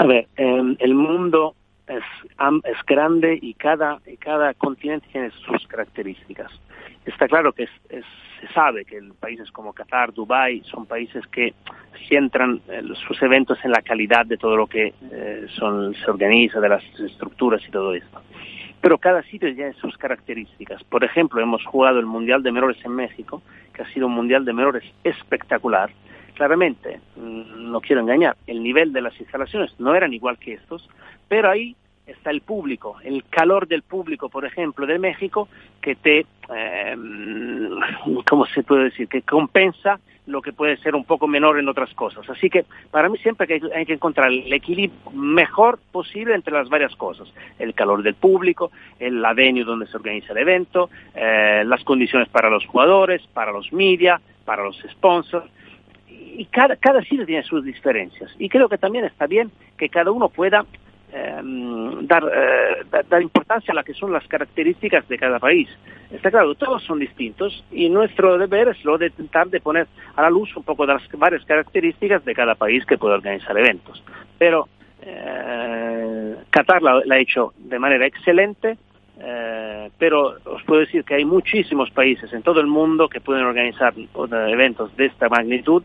A 0.00 0.06
ver, 0.06 0.28
eh, 0.38 0.76
el 0.78 0.94
mundo 0.94 1.54
es, 1.86 2.02
es 2.64 2.86
grande 2.86 3.38
y 3.42 3.52
cada, 3.52 4.00
cada 4.18 4.54
continente 4.54 5.06
tiene 5.12 5.30
sus 5.30 5.66
características. 5.66 6.50
Está 7.04 7.28
claro 7.28 7.52
que 7.52 7.64
es, 7.64 7.70
se 8.40 8.48
sabe 8.54 8.86
que 8.86 8.98
países 9.20 9.50
como 9.52 9.74
Qatar, 9.74 10.14
Dubái, 10.14 10.62
son 10.64 10.86
países 10.86 11.26
que 11.26 11.52
centran 12.08 12.62
eh, 12.70 12.80
sus 13.06 13.20
eventos 13.20 13.58
en 13.62 13.72
la 13.72 13.82
calidad 13.82 14.24
de 14.24 14.38
todo 14.38 14.56
lo 14.56 14.66
que 14.66 14.94
eh, 15.12 15.46
se 15.54 16.10
organiza, 16.10 16.60
de 16.60 16.68
las 16.70 16.82
estructuras 16.98 17.60
y 17.68 17.70
todo 17.70 17.92
esto. 17.92 18.22
Pero 18.80 18.96
cada 18.96 19.22
sitio 19.24 19.54
tiene 19.54 19.74
sus 19.74 19.98
características. 19.98 20.82
Por 20.84 21.04
ejemplo, 21.04 21.42
hemos 21.42 21.62
jugado 21.66 21.98
el 21.98 22.06
Mundial 22.06 22.42
de 22.42 22.52
Menores 22.52 22.82
en 22.86 22.92
México, 22.92 23.42
que 23.74 23.82
ha 23.82 23.92
sido 23.92 24.06
un 24.06 24.14
Mundial 24.14 24.46
de 24.46 24.54
Menores 24.54 24.84
espectacular, 25.04 25.90
claramente, 26.32 27.00
no 27.16 27.80
quiero 27.80 28.02
engañar, 28.02 28.36
el 28.46 28.62
nivel 28.62 28.92
de 28.92 29.02
las 29.02 29.18
instalaciones 29.20 29.72
no 29.78 29.94
eran 29.94 30.12
igual 30.12 30.38
que 30.38 30.54
estos, 30.54 30.88
pero 31.28 31.50
ahí 31.50 31.76
está 32.06 32.30
el 32.30 32.40
público, 32.40 32.96
el 33.04 33.24
calor 33.24 33.68
del 33.68 33.82
público, 33.82 34.28
por 34.28 34.44
ejemplo, 34.44 34.86
de 34.86 34.98
México, 34.98 35.48
que 35.80 35.94
te, 35.94 36.26
eh, 36.54 36.96
¿cómo 38.28 38.46
se 38.46 38.62
puede 38.62 38.84
decir?, 38.84 39.08
que 39.08 39.22
compensa 39.22 40.00
lo 40.26 40.42
que 40.42 40.52
puede 40.52 40.76
ser 40.78 40.94
un 40.94 41.04
poco 41.04 41.26
menor 41.26 41.58
en 41.58 41.68
otras 41.68 41.92
cosas. 41.94 42.28
Así 42.30 42.48
que 42.48 42.64
para 42.90 43.08
mí 43.08 43.18
siempre 43.18 43.46
que, 43.46 43.60
hay 43.74 43.84
que 43.84 43.94
encontrar 43.94 44.30
el 44.30 44.52
equilibrio 44.52 45.10
mejor 45.12 45.78
posible 45.90 46.34
entre 46.34 46.54
las 46.54 46.68
varias 46.68 46.94
cosas. 46.96 47.32
El 47.58 47.74
calor 47.74 48.02
del 48.02 48.14
público, 48.14 48.70
el, 48.98 49.24
venue 49.34 49.64
donde 49.64 49.86
se 49.86 49.96
organiza 49.96 50.32
el 50.32 50.38
evento, 50.38 50.90
eh, 51.14 51.62
las 51.66 51.82
condiciones 51.84 52.28
para 52.28 52.48
los 52.48 52.64
jugadores, 52.66 53.22
para 53.32 53.50
los 53.50 53.72
media, 53.72 54.20
para 54.44 54.62
los 54.62 54.78
sponsors 54.90 55.50
y 56.40 56.46
cada, 56.46 56.74
cada 56.76 57.02
sitio 57.02 57.26
tiene 57.26 57.42
sus 57.42 57.62
diferencias. 57.62 58.34
Y 58.38 58.48
creo 58.48 58.66
que 58.66 58.78
también 58.78 59.04
está 59.04 59.26
bien 59.26 59.50
que 59.76 59.90
cada 59.90 60.10
uno 60.10 60.30
pueda 60.30 60.64
eh, 61.12 61.40
dar, 62.00 62.24
eh, 62.24 63.02
dar, 63.10 63.20
importancia 63.20 63.72
a 63.72 63.74
las 63.74 63.84
que 63.84 63.92
son 63.92 64.10
las 64.10 64.26
características 64.26 65.06
de 65.06 65.18
cada 65.18 65.38
país. 65.38 65.68
Está 66.10 66.30
claro, 66.30 66.54
todos 66.54 66.82
son 66.84 66.98
distintos 66.98 67.62
y 67.70 67.90
nuestro 67.90 68.38
deber 68.38 68.68
es 68.68 68.82
lo 68.86 68.96
de 68.96 69.08
intentar 69.08 69.48
de 69.48 69.60
poner 69.60 69.86
a 70.16 70.22
la 70.22 70.30
luz 70.30 70.56
un 70.56 70.62
poco 70.62 70.86
de 70.86 70.94
las 70.94 71.02
varias 71.12 71.44
características 71.44 72.24
de 72.24 72.34
cada 72.34 72.54
país 72.54 72.86
que 72.86 72.96
puede 72.96 73.16
organizar 73.16 73.58
eventos. 73.58 74.02
Pero 74.38 74.66
eh, 75.02 76.36
Qatar 76.48 76.80
la, 76.80 77.02
ha 77.06 77.18
hecho 77.18 77.52
de 77.58 77.78
manera 77.78 78.06
excelente, 78.06 78.78
eh, 79.18 79.90
pero 79.98 80.36
os 80.46 80.62
puedo 80.62 80.80
decir 80.80 81.04
que 81.04 81.16
hay 81.16 81.26
muchísimos 81.26 81.90
países 81.90 82.32
en 82.32 82.42
todo 82.42 82.60
el 82.60 82.66
mundo 82.66 83.10
que 83.10 83.20
pueden 83.20 83.44
organizar 83.44 83.92
eventos 84.48 84.96
de 84.96 85.04
esta 85.04 85.28
magnitud 85.28 85.82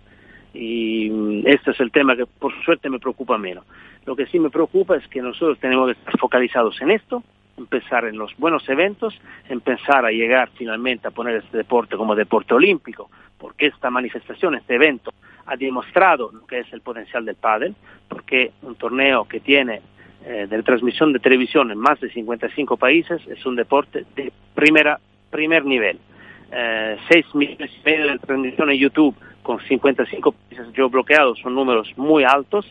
y 0.55 1.43
este 1.45 1.71
es 1.71 1.79
el 1.79 1.91
tema 1.91 2.15
que 2.15 2.25
por 2.25 2.53
suerte 2.63 2.89
me 2.89 2.99
preocupa 2.99 3.37
menos. 3.37 3.65
Lo 4.05 4.15
que 4.15 4.25
sí 4.27 4.39
me 4.39 4.49
preocupa 4.49 4.95
es 4.95 5.07
que 5.07 5.21
nosotros 5.21 5.59
tenemos 5.59 5.87
que 5.87 5.99
estar 5.99 6.17
focalizados 6.17 6.79
en 6.81 6.91
esto, 6.91 7.23
empezar 7.57 8.05
en 8.05 8.17
los 8.17 8.35
buenos 8.37 8.67
eventos, 8.69 9.19
empezar 9.49 10.05
a 10.05 10.11
llegar 10.11 10.49
finalmente 10.55 11.07
a 11.07 11.11
poner 11.11 11.37
este 11.37 11.57
deporte 11.57 11.97
como 11.97 12.15
deporte 12.15 12.53
olímpico, 12.53 13.09
porque 13.37 13.67
esta 13.67 13.89
manifestación, 13.89 14.55
este 14.55 14.75
evento, 14.75 15.13
ha 15.45 15.55
demostrado 15.55 16.31
lo 16.31 16.45
que 16.45 16.59
es 16.59 16.73
el 16.73 16.81
potencial 16.81 17.25
del 17.25 17.35
pádel, 17.35 17.75
porque 18.07 18.51
un 18.61 18.75
torneo 18.75 19.25
que 19.25 19.39
tiene 19.39 19.81
eh, 20.25 20.47
de 20.49 20.63
transmisión 20.63 21.13
de 21.13 21.19
televisión 21.19 21.71
en 21.71 21.77
más 21.77 21.99
de 21.99 22.09
55 22.09 22.77
países 22.77 23.21
es 23.27 23.45
un 23.45 23.55
deporte 23.55 24.05
de 24.15 24.31
primera, 24.53 24.99
primer 25.29 25.65
nivel. 25.65 25.99
Eh, 26.51 26.97
6 27.09 27.35
millones 27.35 27.71
y 27.71 27.85
medio 27.85 28.07
de 28.07 28.19
transmisión 28.19 28.71
en 28.71 28.77
YouTube 28.77 29.15
con 29.45 29.59
55 29.59 30.31
países 30.31 30.73
geobloqueados 30.73 31.39
son 31.39 31.53
números 31.53 31.93
muy 31.97 32.23
altos 32.23 32.65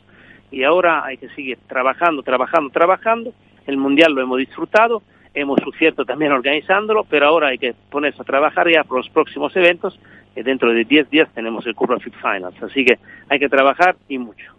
y 0.50 0.64
ahora 0.64 1.04
hay 1.04 1.16
que 1.16 1.28
seguir 1.28 1.56
trabajando, 1.68 2.22
trabajando, 2.22 2.70
trabajando. 2.70 3.32
El 3.66 3.76
Mundial 3.76 4.12
lo 4.12 4.20
hemos 4.20 4.38
disfrutado, 4.38 5.02
hemos 5.34 5.60
sufrido 5.62 6.04
también 6.04 6.32
organizándolo, 6.32 7.04
pero 7.04 7.26
ahora 7.26 7.48
hay 7.48 7.58
que 7.58 7.74
ponerse 7.90 8.20
a 8.20 8.24
trabajar 8.24 8.68
ya 8.68 8.82
por 8.82 8.98
los 8.98 9.08
próximos 9.08 9.54
eventos, 9.56 9.98
y 10.37 10.42
dentro 10.42 10.72
de 10.72 10.84
10 10.84 11.10
días 11.10 11.28
tenemos 11.32 11.64
el 11.64 11.76
Cupra 11.76 12.00
Fit 12.00 12.14
Finals, 12.14 12.60
así 12.60 12.84
que 12.84 12.98
hay 13.28 13.38
que 13.38 13.48
trabajar 13.48 13.94
y 14.08 14.18
mucho. 14.18 14.52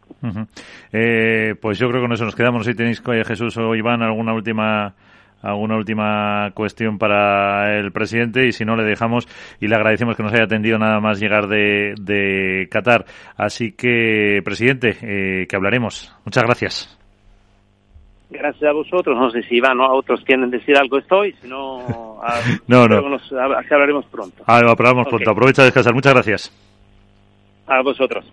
eh, 0.93 1.55
pues 1.61 1.77
yo 1.77 1.89
creo 1.89 1.99
que 1.99 2.05
con 2.07 2.13
eso 2.13 2.23
nos 2.23 2.35
quedamos. 2.35 2.65
Si 2.65 2.75
tenéis, 2.75 3.03
Jesús 3.27 3.57
o 3.57 3.75
Iván, 3.75 4.01
alguna 4.01 4.33
última 4.33 4.93
alguna 5.41 5.75
última 5.75 6.51
cuestión 6.53 6.97
para 6.97 7.77
el 7.77 7.91
presidente 7.91 8.47
y 8.47 8.51
si 8.51 8.65
no 8.65 8.75
le 8.75 8.83
dejamos 8.83 9.27
y 9.59 9.67
le 9.67 9.75
agradecemos 9.75 10.15
que 10.15 10.23
nos 10.23 10.33
haya 10.33 10.45
atendido 10.45 10.77
nada 10.77 10.99
más 10.99 11.19
llegar 11.19 11.47
de, 11.47 11.93
de 11.99 12.67
Qatar. 12.71 13.05
Así 13.37 13.73
que, 13.73 14.41
presidente, 14.43 14.97
eh, 15.01 15.47
que 15.47 15.55
hablaremos. 15.55 16.15
Muchas 16.25 16.43
gracias. 16.43 16.99
Gracias 18.29 18.63
a 18.63 18.73
vosotros. 18.73 19.17
No 19.17 19.29
sé 19.29 19.43
si 19.43 19.57
Iván 19.57 19.79
o 19.79 19.93
otros 19.93 20.21
quieren 20.25 20.49
decir 20.49 20.75
algo 20.77 20.97
estoy, 20.97 21.33
si 21.41 21.47
no, 21.47 22.19
no, 22.67 22.87
no. 22.87 23.09
Nos, 23.09 23.31
hablaremos 23.31 24.05
pronto. 24.05 24.43
Ah, 24.47 24.61
pronto. 24.75 25.29
Aprovecha 25.29 25.61
de 25.61 25.67
descansar. 25.67 25.93
Muchas 25.93 26.13
gracias. 26.13 26.51
A 27.67 27.81
vosotros. 27.81 28.23